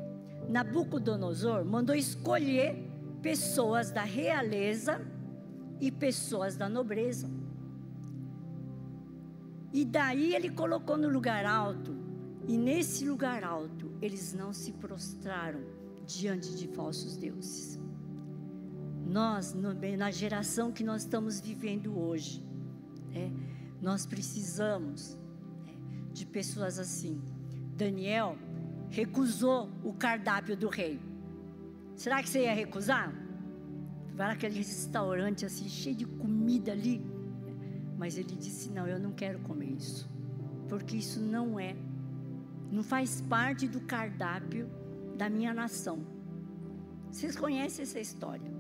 Nabucodonosor 0.49 1.65
mandou 1.65 1.95
escolher 1.95 2.83
pessoas 3.23 3.91
da 3.91 4.03
realeza 4.03 5.01
e 5.81 5.91
pessoas 5.91 6.57
da 6.57 6.69
nobreza. 6.69 7.29
E 9.73 9.85
daí 9.85 10.35
ele 10.35 10.51
colocou 10.51 10.97
no 10.97 11.09
lugar 11.09 11.45
alto, 11.45 11.96
e 12.47 12.57
nesse 12.57 13.05
lugar 13.05 13.43
alto 13.43 13.91
eles 14.01 14.33
não 14.33 14.53
se 14.53 14.73
prostraram 14.73 15.61
diante 16.07 16.55
de 16.57 16.69
falsos 16.69 17.17
deuses. 17.17 17.81
Nós, 19.05 19.55
na 19.55 20.11
geração 20.11 20.73
que 20.73 20.85
nós 20.85 21.03
estamos 21.03 21.41
vivendo 21.41 21.99
hoje, 21.99 22.45
né, 23.13 23.33
nós 23.81 24.07
precisamos 24.07 25.19
né, 25.65 25.75
de 26.13 26.27
pessoas 26.27 26.79
assim. 26.79 27.21
Daniel 27.77 28.37
recusou 28.91 29.71
o 29.85 29.93
cardápio 29.93 30.57
do 30.57 30.69
rei. 30.69 31.01
Será 31.95 32.23
que 32.23 32.29
você 32.29 32.43
ia 32.43 32.55
recusar? 32.55 33.13
Vai 34.15 34.29
naquele 34.29 34.57
restaurante 34.57 35.45
assim, 35.45 35.69
cheio 35.69 35.97
de 35.97 36.07
comida 36.07 36.73
ali. 36.73 37.03
Mas 37.99 38.17
ele 38.17 38.35
disse: 38.35 38.71
Não, 38.71 38.87
eu 38.87 38.99
não 38.99 39.13
quero 39.13 39.39
comer 39.41 39.73
isso. 39.73 40.11
Porque 40.69 40.97
isso 40.97 41.21
não 41.21 41.59
é, 41.61 41.77
não 42.71 42.83
faz 42.83 43.21
parte 43.21 43.69
do 43.69 43.81
cardápio 43.81 44.69
da 45.17 45.29
minha 45.29 45.55
nação. 45.55 46.01
Vocês 47.11 47.37
conhecem 47.37 47.83
essa 47.83 48.01
história? 48.01 48.51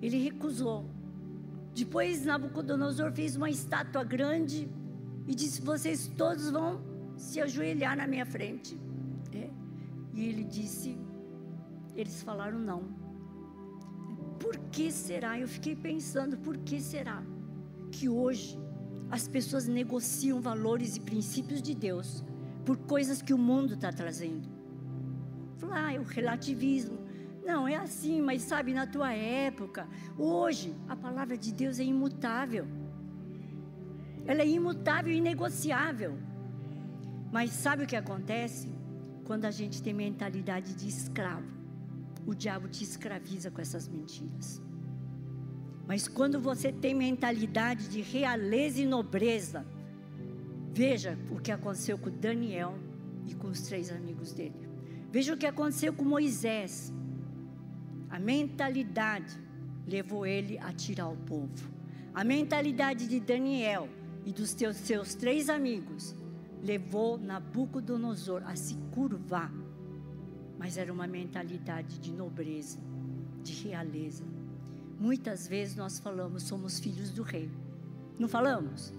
Ele 0.00 0.18
recusou. 0.18 0.84
Depois 1.74 2.24
Nabucodonosor 2.24 3.12
fez 3.12 3.36
uma 3.36 3.48
estátua 3.48 4.04
grande 4.04 4.68
e 5.26 5.34
disse: 5.34 5.62
Vocês 5.62 6.08
todos 6.16 6.50
vão 6.50 6.80
se 7.16 7.40
ajoelhar 7.40 7.96
na 7.96 8.06
minha 8.06 8.26
frente. 8.26 8.78
É. 9.32 9.48
E 10.12 10.24
ele 10.26 10.44
disse, 10.44 10.98
eles 11.94 12.22
falaram 12.22 12.58
não. 12.58 12.82
Por 14.38 14.58
que 14.70 14.90
será? 14.90 15.38
Eu 15.38 15.46
fiquei 15.46 15.76
pensando, 15.76 16.36
por 16.36 16.56
que 16.58 16.80
será 16.80 17.22
que 17.90 18.08
hoje 18.08 18.58
as 19.10 19.28
pessoas 19.28 19.68
negociam 19.68 20.40
valores 20.40 20.96
e 20.96 21.00
princípios 21.00 21.62
de 21.62 21.74
Deus 21.74 22.24
por 22.64 22.76
coisas 22.76 23.20
que 23.20 23.34
o 23.34 23.38
mundo 23.38 23.74
está 23.74 23.92
trazendo? 23.92 24.48
Falar, 25.58 25.86
ah, 25.86 25.94
é 25.94 25.98
o 25.98 26.02
relativismo. 26.02 26.98
Não, 27.44 27.66
é 27.66 27.76
assim, 27.76 28.20
mas 28.20 28.42
sabe, 28.42 28.72
na 28.72 28.86
tua 28.86 29.12
época, 29.12 29.88
hoje, 30.16 30.74
a 30.88 30.94
palavra 30.94 31.36
de 31.36 31.52
Deus 31.52 31.80
é 31.80 31.84
imutável. 31.84 32.66
Ela 34.24 34.42
é 34.42 34.48
imutável 34.48 35.12
e 35.12 35.16
inegociável. 35.16 36.16
Mas 37.32 37.50
sabe 37.50 37.84
o 37.84 37.86
que 37.86 37.96
acontece? 37.96 38.70
Quando 39.24 39.44
a 39.44 39.50
gente 39.50 39.82
tem 39.82 39.94
mentalidade 39.94 40.74
de 40.74 40.86
escravo, 40.88 41.50
o 42.26 42.34
diabo 42.34 42.68
te 42.68 42.84
escraviza 42.84 43.50
com 43.50 43.60
essas 43.60 43.88
mentiras. 43.88 44.62
Mas 45.86 46.06
quando 46.06 46.40
você 46.40 46.70
tem 46.70 46.94
mentalidade 46.94 47.88
de 47.88 48.00
realeza 48.00 48.80
e 48.80 48.86
nobreza, 48.86 49.66
veja 50.72 51.18
o 51.30 51.38
que 51.38 51.52
aconteceu 51.52 51.98
com 51.98 52.10
Daniel 52.10 52.74
e 53.26 53.34
com 53.34 53.48
os 53.48 53.60
três 53.62 53.90
amigos 53.90 54.32
dele. 54.32 54.68
Veja 55.10 55.34
o 55.34 55.36
que 55.36 55.46
aconteceu 55.46 55.92
com 55.92 56.04
Moisés. 56.04 56.92
A 58.08 58.18
mentalidade 58.18 59.38
levou 59.86 60.26
ele 60.26 60.58
a 60.58 60.72
tirar 60.72 61.08
o 61.08 61.16
povo. 61.16 61.70
A 62.14 62.24
mentalidade 62.24 63.06
de 63.06 63.20
Daniel 63.20 63.88
e 64.24 64.32
dos 64.32 64.54
teus, 64.54 64.76
seus 64.76 65.14
três 65.14 65.48
amigos 65.48 66.14
levou 66.62 67.18
Nabucodonosor 67.18 68.42
a 68.46 68.54
se 68.56 68.76
curvar. 68.92 69.52
Mas 70.58 70.76
era 70.76 70.92
uma 70.92 71.06
mentalidade 71.06 71.98
de 71.98 72.12
nobreza, 72.12 72.78
de 73.42 73.52
realeza. 73.64 74.24
Muitas 74.98 75.48
vezes 75.48 75.74
nós 75.74 75.98
falamos, 75.98 76.44
somos 76.44 76.78
filhos 76.78 77.10
do 77.10 77.22
rei. 77.22 77.50
Não 78.18 78.28
falamos? 78.28 78.94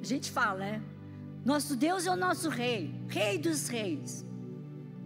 A 0.00 0.04
gente 0.04 0.30
fala, 0.30 0.58
né? 0.58 0.82
Nosso 1.44 1.76
Deus 1.76 2.06
é 2.06 2.10
o 2.10 2.16
nosso 2.16 2.48
rei, 2.48 2.94
rei 3.08 3.38
dos 3.38 3.68
reis. 3.68 4.24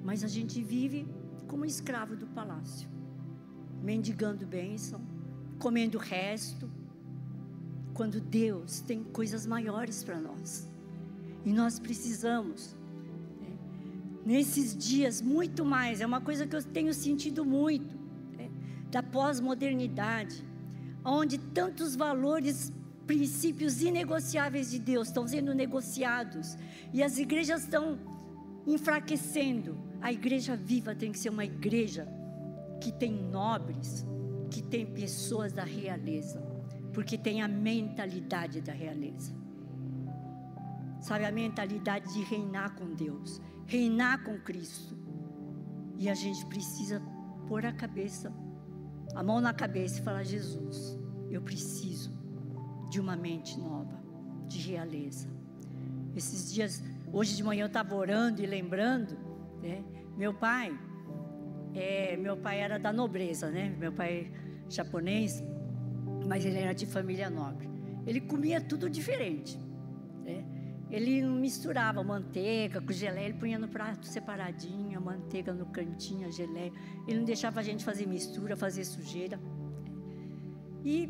Mas 0.02 0.24
a 0.24 0.28
gente 0.28 0.62
vive 0.62 1.06
como 1.46 1.64
escravo 1.64 2.16
do 2.16 2.26
palácio, 2.28 2.88
mendigando 3.82 4.46
bênção, 4.46 5.00
comendo 5.58 5.98
o 5.98 6.00
resto, 6.00 6.70
quando 7.92 8.20
Deus 8.20 8.80
tem 8.80 9.04
coisas 9.04 9.46
maiores 9.46 10.02
para 10.02 10.18
nós. 10.18 10.68
E 11.44 11.52
nós 11.52 11.78
precisamos, 11.78 12.76
né, 13.40 13.58
nesses 14.24 14.76
dias, 14.76 15.20
muito 15.20 15.64
mais. 15.64 16.00
É 16.00 16.06
uma 16.06 16.20
coisa 16.20 16.46
que 16.46 16.56
eu 16.56 16.62
tenho 16.62 16.94
sentido 16.94 17.44
muito 17.44 18.00
da 18.90 19.02
pós-modernidade, 19.02 20.44
onde 21.04 21.38
tantos 21.38 21.94
valores, 21.94 22.72
princípios 23.10 23.82
inegociáveis 23.82 24.70
de 24.70 24.78
Deus 24.78 25.08
estão 25.08 25.26
sendo 25.26 25.52
negociados 25.52 26.56
e 26.92 27.02
as 27.02 27.18
igrejas 27.18 27.64
estão 27.64 27.98
enfraquecendo. 28.64 29.76
A 30.00 30.12
igreja 30.12 30.54
viva 30.54 30.94
tem 30.94 31.10
que 31.10 31.18
ser 31.18 31.30
uma 31.30 31.44
igreja 31.44 32.06
que 32.80 32.92
tem 32.92 33.12
nobres, 33.12 34.06
que 34.48 34.62
tem 34.62 34.86
pessoas 34.86 35.52
da 35.52 35.64
realeza, 35.64 36.40
porque 36.92 37.18
tem 37.18 37.42
a 37.42 37.48
mentalidade 37.48 38.60
da 38.60 38.72
realeza. 38.72 39.34
Sabe, 41.00 41.24
a 41.24 41.32
mentalidade 41.32 42.14
de 42.14 42.22
reinar 42.22 42.76
com 42.76 42.94
Deus, 42.94 43.42
reinar 43.66 44.22
com 44.22 44.38
Cristo. 44.38 44.96
E 45.98 46.08
a 46.08 46.14
gente 46.14 46.46
precisa 46.46 47.02
pôr 47.48 47.66
a 47.66 47.72
cabeça 47.72 48.32
a 49.16 49.22
mão 49.24 49.40
na 49.40 49.52
cabeça 49.52 49.98
e 49.98 50.04
falar: 50.04 50.22
Jesus, 50.22 50.96
eu 51.28 51.42
preciso 51.42 52.19
de 52.90 53.00
uma 53.00 53.16
mente 53.16 53.58
nova, 53.58 53.98
de 54.48 54.58
realeza. 54.58 55.28
Esses 56.14 56.52
dias, 56.52 56.82
hoje 57.12 57.36
de 57.36 57.42
manhã 57.42 57.62
eu 57.62 57.68
estava 57.68 57.94
orando 57.94 58.42
e 58.42 58.46
lembrando, 58.46 59.16
né? 59.62 59.82
Meu 60.16 60.34
pai, 60.34 60.76
é, 61.72 62.16
meu 62.16 62.36
pai 62.36 62.60
era 62.60 62.78
da 62.78 62.92
nobreza, 62.92 63.48
né? 63.48 63.74
Meu 63.78 63.92
pai 63.92 64.32
é 64.34 64.70
japonês, 64.70 65.42
mas 66.26 66.44
ele 66.44 66.58
era 66.58 66.74
de 66.74 66.84
família 66.84 67.30
nobre. 67.30 67.70
Ele 68.06 68.20
comia 68.20 68.60
tudo 68.60 68.90
diferente. 68.90 69.56
Né? 70.24 70.44
Ele 70.90 71.22
misturava 71.22 72.02
manteiga 72.02 72.80
com 72.80 72.92
geleia, 72.92 73.26
ele 73.26 73.38
punha 73.38 73.58
no 73.58 73.68
prato 73.68 74.06
separadinho, 74.06 74.98
a 74.98 75.00
manteiga 75.00 75.52
no 75.52 75.66
cantinho, 75.66 76.26
a 76.26 76.30
geleia. 76.30 76.72
Ele 77.06 77.18
não 77.18 77.24
deixava 77.24 77.60
a 77.60 77.62
gente 77.62 77.84
fazer 77.84 78.06
mistura, 78.06 78.56
fazer 78.56 78.84
sujeira. 78.84 79.38
E 80.84 81.08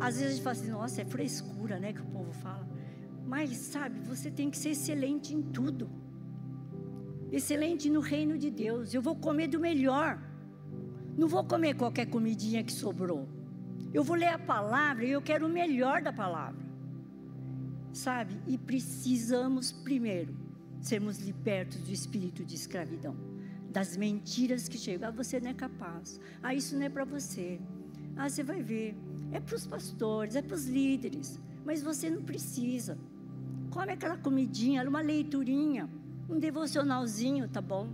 às 0.00 0.16
vezes 0.16 0.26
a 0.26 0.34
gente 0.34 0.42
fala 0.42 0.56
assim, 0.56 0.70
nossa, 0.70 1.02
é 1.02 1.04
frescura, 1.04 1.78
né, 1.78 1.92
que 1.92 2.00
o 2.00 2.06
povo 2.06 2.32
fala. 2.32 2.68
Mas 3.26 3.56
sabe, 3.56 4.00
você 4.00 4.30
tem 4.30 4.50
que 4.50 4.58
ser 4.58 4.70
excelente 4.70 5.34
em 5.34 5.42
tudo. 5.42 5.88
Excelente 7.32 7.88
no 7.90 8.00
reino 8.00 8.36
de 8.38 8.50
Deus. 8.50 8.94
Eu 8.94 9.02
vou 9.02 9.16
comer 9.16 9.48
do 9.48 9.58
melhor. 9.58 10.20
Não 11.16 11.26
vou 11.26 11.44
comer 11.44 11.74
qualquer 11.74 12.06
comidinha 12.06 12.62
que 12.62 12.72
sobrou. 12.72 13.28
Eu 13.92 14.04
vou 14.04 14.16
ler 14.16 14.28
a 14.28 14.38
palavra 14.38 15.04
e 15.04 15.10
eu 15.10 15.22
quero 15.22 15.46
o 15.46 15.48
melhor 15.48 16.02
da 16.02 16.12
palavra 16.12 16.64
sabe? 17.94 18.40
E 18.46 18.58
precisamos 18.58 19.72
primeiro 19.72 20.34
sermos 20.80 21.18
libertos 21.18 21.80
do 21.80 21.92
espírito 21.92 22.44
de 22.44 22.54
escravidão, 22.54 23.16
das 23.70 23.96
mentiras 23.96 24.68
que 24.68 24.76
chegam. 24.76 25.08
Ah, 25.08 25.12
você 25.12 25.40
não 25.40 25.50
é 25.50 25.54
capaz. 25.54 26.20
Ah, 26.42 26.54
isso 26.54 26.76
não 26.76 26.84
é 26.84 26.88
para 26.88 27.04
você. 27.04 27.58
Ah, 28.16 28.28
você 28.28 28.42
vai 28.42 28.62
ver. 28.62 28.94
É 29.34 29.40
para 29.40 29.54
os 29.54 29.66
pastores, 29.66 30.34
é 30.34 30.40
para 30.40 30.54
os 30.54 30.64
líderes. 30.64 31.38
Mas 31.66 31.82
você 31.82 32.08
não 32.08 32.22
precisa. 32.22 32.96
Come 33.70 33.92
aquela 33.92 34.16
comidinha, 34.16 34.88
uma 34.88 35.02
leiturinha, 35.02 35.90
um 36.30 36.38
devocionalzinho, 36.38 37.46
tá 37.46 37.60
bom? 37.60 37.90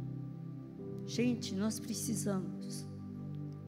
Gente, 1.04 1.56
nós 1.56 1.80
precisamos 1.80 2.86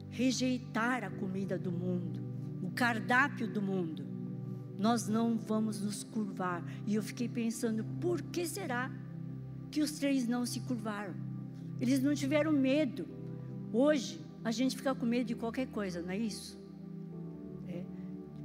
rejeitar 0.09 1.03
a 1.03 1.09
comida 1.09 1.57
do 1.57 1.71
mundo, 1.71 2.21
o 2.61 2.71
cardápio 2.71 3.51
do 3.51 3.61
mundo 3.61 4.13
nós 4.77 5.07
não 5.07 5.37
vamos 5.37 5.81
nos 5.81 6.03
curvar. 6.03 6.63
E 6.85 6.95
eu 6.95 7.03
fiquei 7.03 7.29
pensando, 7.29 7.83
por 8.01 8.21
que 8.21 8.45
será 8.45 8.91
que 9.71 9.81
os 9.81 9.93
três 9.93 10.27
não 10.27 10.45
se 10.45 10.59
curvaram? 10.59 11.15
Eles 11.79 12.01
não 12.01 12.13
tiveram 12.13 12.51
medo. 12.51 13.07
Hoje, 13.71 14.19
a 14.43 14.51
gente 14.51 14.75
fica 14.75 14.93
com 14.93 15.05
medo 15.05 15.27
de 15.27 15.35
qualquer 15.35 15.67
coisa, 15.67 16.01
não 16.01 16.11
é 16.11 16.17
isso? 16.17 16.59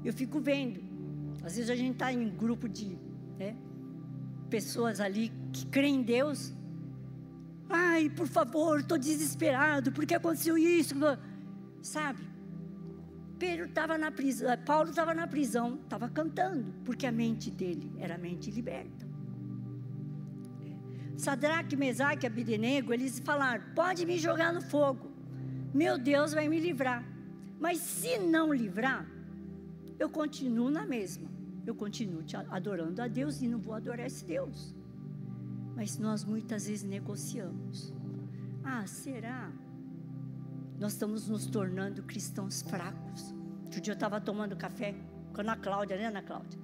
Eu 0.04 0.12
fico 0.12 0.40
vendo. 0.40 0.80
Às 1.42 1.56
vezes 1.56 1.70
a 1.70 1.76
gente 1.76 1.92
está 1.92 2.12
em 2.12 2.28
grupo 2.28 2.68
de 2.68 2.98
né, 3.38 3.56
pessoas 4.50 5.00
ali 5.00 5.32
que 5.52 5.66
creem 5.66 5.96
em 5.96 6.02
Deus. 6.02 6.54
Ai, 7.68 8.08
por 8.08 8.26
favor, 8.26 8.80
estou 8.80 8.98
desesperado, 8.98 9.92
porque 9.92 10.14
aconteceu 10.14 10.56
isso. 10.56 10.94
Sabe? 11.82 12.22
Pedro 13.38 13.66
estava 13.66 13.96
na 13.96 14.10
prisão, 14.10 14.48
Paulo 14.66 14.90
estava 14.90 15.14
na 15.14 15.26
prisão, 15.26 15.78
estava 15.84 16.08
cantando, 16.08 16.74
porque 16.84 17.06
a 17.06 17.12
mente 17.12 17.50
dele 17.50 17.92
era 17.98 18.16
a 18.16 18.18
mente 18.18 18.50
liberta. 18.50 19.06
Sadraque, 21.16 21.76
Mesaque 21.76 22.26
e 22.26 22.28
Abidenego, 22.28 22.92
eles 22.92 23.20
falaram: 23.20 23.62
pode 23.74 24.04
me 24.04 24.18
jogar 24.18 24.52
no 24.52 24.60
fogo, 24.60 25.10
meu 25.72 25.98
Deus 25.98 26.32
vai 26.32 26.48
me 26.48 26.58
livrar. 26.58 27.04
Mas 27.60 27.78
se 27.78 28.18
não 28.18 28.52
livrar, 28.52 29.06
eu 29.98 30.08
continuo 30.08 30.70
na 30.70 30.86
mesma. 30.86 31.28
Eu 31.66 31.74
continuo 31.74 32.24
adorando 32.50 33.02
a 33.02 33.08
Deus 33.08 33.42
e 33.42 33.48
não 33.48 33.58
vou 33.58 33.74
adorar 33.74 34.06
esse 34.06 34.24
Deus. 34.24 34.74
Mas 35.76 35.98
nós 35.98 36.24
muitas 36.24 36.66
vezes 36.66 36.82
negociamos. 36.82 37.92
Ah, 38.64 38.86
será? 38.86 39.52
nós 40.78 40.92
estamos 40.92 41.28
nos 41.28 41.46
tornando 41.46 42.02
cristãos 42.02 42.62
fracos. 42.62 43.34
Outro 43.64 43.80
dia 43.80 43.92
eu 43.92 43.94
estava 43.94 44.20
tomando 44.20 44.56
café 44.56 44.94
com 45.32 45.40
a 45.40 45.44
Ana 45.44 45.56
Cláudia, 45.56 45.96
né, 45.96 46.06
Ana 46.06 46.22
Cláudia? 46.22 46.58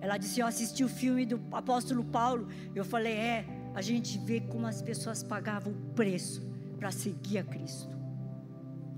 Ela 0.00 0.16
disse: 0.16 0.40
Eu 0.40 0.46
assisti 0.46 0.82
o 0.82 0.88
filme 0.88 1.26
do 1.26 1.40
apóstolo 1.52 2.02
Paulo. 2.04 2.48
Eu 2.74 2.84
falei: 2.84 3.12
É, 3.12 3.46
a 3.74 3.82
gente 3.82 4.18
vê 4.18 4.40
como 4.40 4.66
as 4.66 4.80
pessoas 4.80 5.22
pagavam 5.22 5.72
o 5.72 5.94
preço 5.94 6.42
para 6.78 6.90
seguir 6.90 7.38
a 7.38 7.44
Cristo. 7.44 7.90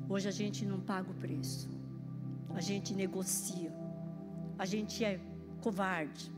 Hoje 0.08 0.28
a 0.28 0.32
gente 0.32 0.64
não 0.64 0.78
paga 0.78 1.10
o 1.10 1.14
preço, 1.14 1.68
a 2.54 2.60
gente 2.60 2.94
negocia, 2.94 3.72
a 4.58 4.64
gente 4.64 5.04
é 5.04 5.20
covarde, 5.60 6.30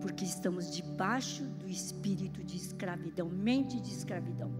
porque 0.00 0.24
estamos 0.24 0.74
debaixo 0.74 1.44
do 1.44 1.68
espírito 1.68 2.42
de 2.42 2.56
escravidão, 2.56 3.28
mente 3.28 3.80
de 3.80 3.90
escravidão. 3.90 4.50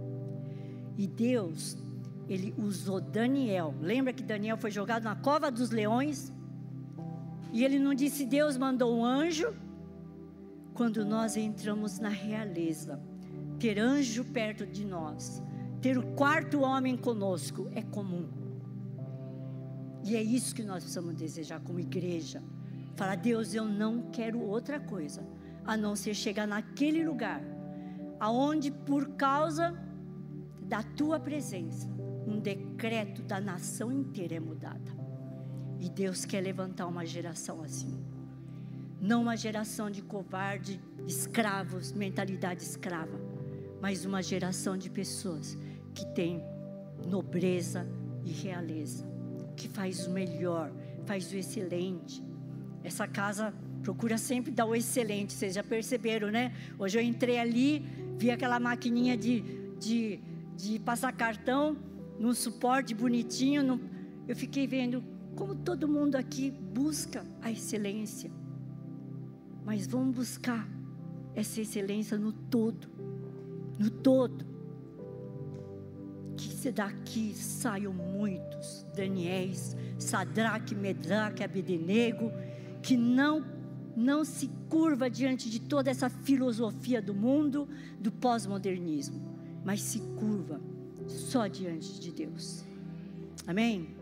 E 0.96 1.07
Deus 1.07 1.78
ele 2.28 2.55
usou 2.57 3.01
Daniel. 3.01 3.74
Lembra 3.80 4.12
que 4.12 4.22
Daniel 4.22 4.57
foi 4.57 4.70
jogado 4.70 5.03
na 5.03 5.16
cova 5.16 5.51
dos 5.51 5.70
leões? 5.70 6.32
E 7.53 7.64
ele 7.64 7.78
não 7.78 7.92
disse 7.92 8.24
Deus 8.24 8.57
mandou 8.57 8.96
um 8.96 9.05
anjo? 9.05 9.53
Quando 10.72 11.05
nós 11.05 11.36
entramos 11.36 11.98
na 11.98 12.09
realeza, 12.09 13.01
ter 13.59 13.80
anjo 13.80 14.24
perto 14.24 14.64
de 14.64 14.84
nós, 14.84 15.42
ter 15.82 15.98
o 15.98 16.14
quarto 16.14 16.61
homem 16.61 16.96
conosco 16.96 17.68
é 17.74 17.82
comum. 17.82 18.39
E 20.05 20.16
é 20.16 20.22
isso 20.22 20.55
que 20.55 20.62
nós 20.62 20.82
precisamos 20.82 21.14
desejar 21.14 21.61
como 21.61 21.80
igreja. 21.80 22.42
Falar, 22.96 23.16
Deus, 23.16 23.55
eu 23.55 23.64
não 23.64 24.11
quero 24.11 24.40
outra 24.40 24.80
coisa 24.80 25.26
a 25.64 25.76
não 25.76 25.94
ser 25.94 26.14
chegar 26.14 26.46
naquele 26.46 27.05
lugar, 27.05 27.42
aonde 28.18 28.70
por 28.70 29.11
causa 29.11 29.78
da 30.62 30.82
tua 30.82 31.18
presença, 31.18 31.88
um 32.26 32.38
decreto 32.38 33.22
da 33.22 33.40
nação 33.40 33.92
inteira 33.92 34.36
é 34.36 34.40
mudada. 34.40 35.01
E 35.80 35.88
Deus 35.88 36.24
quer 36.24 36.40
levantar 36.40 36.86
uma 36.86 37.05
geração 37.05 37.62
assim. 37.62 37.98
Não 39.01 39.22
uma 39.22 39.36
geração 39.36 39.90
de 39.90 40.03
covarde, 40.03 40.80
escravos, 41.07 41.92
mentalidade 41.92 42.62
escrava, 42.62 43.18
mas 43.80 44.05
uma 44.05 44.22
geração 44.22 44.76
de 44.76 44.90
pessoas 44.90 45.57
que 45.94 46.05
tem 46.14 46.44
nobreza 47.09 47.86
e 48.24 48.30
realeza, 48.30 49.07
que 49.61 49.68
faz 49.68 50.06
o 50.06 50.11
melhor, 50.11 50.72
faz 51.04 51.30
o 51.30 51.36
excelente. 51.36 52.24
Essa 52.82 53.06
casa 53.06 53.52
procura 53.82 54.16
sempre 54.16 54.50
dar 54.50 54.64
o 54.64 54.74
excelente, 54.74 55.34
vocês 55.34 55.54
já 55.54 55.62
perceberam, 55.62 56.30
né? 56.30 56.54
Hoje 56.78 56.98
eu 56.98 57.02
entrei 57.02 57.38
ali, 57.38 57.84
vi 58.16 58.30
aquela 58.30 58.58
maquininha 58.58 59.18
de, 59.18 59.42
de, 59.78 60.18
de 60.56 60.78
passar 60.78 61.12
cartão, 61.12 61.76
num 62.18 62.32
suporte 62.32 62.94
bonitinho, 62.94 63.62
no, 63.62 63.80
eu 64.26 64.34
fiquei 64.34 64.66
vendo 64.66 65.04
como 65.36 65.54
todo 65.54 65.86
mundo 65.86 66.16
aqui 66.16 66.50
busca 66.50 67.22
a 67.42 67.50
excelência. 67.50 68.30
Mas 69.62 69.86
vamos 69.86 70.16
buscar 70.16 70.66
essa 71.34 71.61
excelência 71.61 72.16
no 72.16 72.32
todo, 72.32 72.88
no 73.78 73.90
todo. 73.90 74.49
Que 76.61 76.70
daqui 76.70 77.32
saiam 77.34 77.90
muitos 77.90 78.84
Daniéis, 78.94 79.74
Sadraque, 79.98 80.74
Medraque, 80.74 81.42
Abednego, 81.42 82.30
que 82.82 82.98
não 82.98 83.42
não 83.96 84.24
se 84.24 84.48
curva 84.68 85.11
diante 85.11 85.50
de 85.50 85.58
toda 85.58 85.90
essa 85.90 86.08
filosofia 86.08 87.02
do 87.02 87.12
mundo, 87.12 87.66
do 87.98 88.12
pós-modernismo, 88.12 89.20
mas 89.64 89.80
se 89.82 90.00
curva 90.18 90.61
só 91.08 91.46
diante 91.46 91.98
de 91.98 92.12
Deus. 92.12 92.64
Amém? 93.46 93.96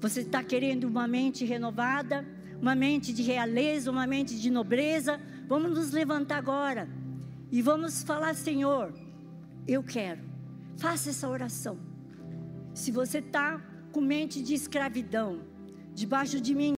Você 0.00 0.20
está 0.20 0.44
querendo 0.44 0.84
uma 0.84 1.08
mente 1.08 1.44
renovada, 1.44 2.24
uma 2.60 2.74
mente 2.74 3.12
de 3.12 3.22
realeza, 3.22 3.90
uma 3.90 4.06
mente 4.06 4.38
de 4.38 4.50
nobreza? 4.50 5.20
Vamos 5.48 5.72
nos 5.72 5.90
levantar 5.90 6.36
agora 6.36 6.88
e 7.50 7.60
vamos 7.60 8.02
falar, 8.02 8.34
Senhor, 8.34 8.94
eu 9.66 9.82
quero. 9.82 10.29
Faça 10.80 11.10
essa 11.10 11.28
oração. 11.28 11.78
Se 12.72 12.90
você 12.90 13.18
está 13.18 13.60
com 13.92 14.00
mente 14.00 14.42
de 14.42 14.54
escravidão, 14.54 15.30
debaixo 15.92 16.40
de 16.40 16.54
mim, 16.54 16.68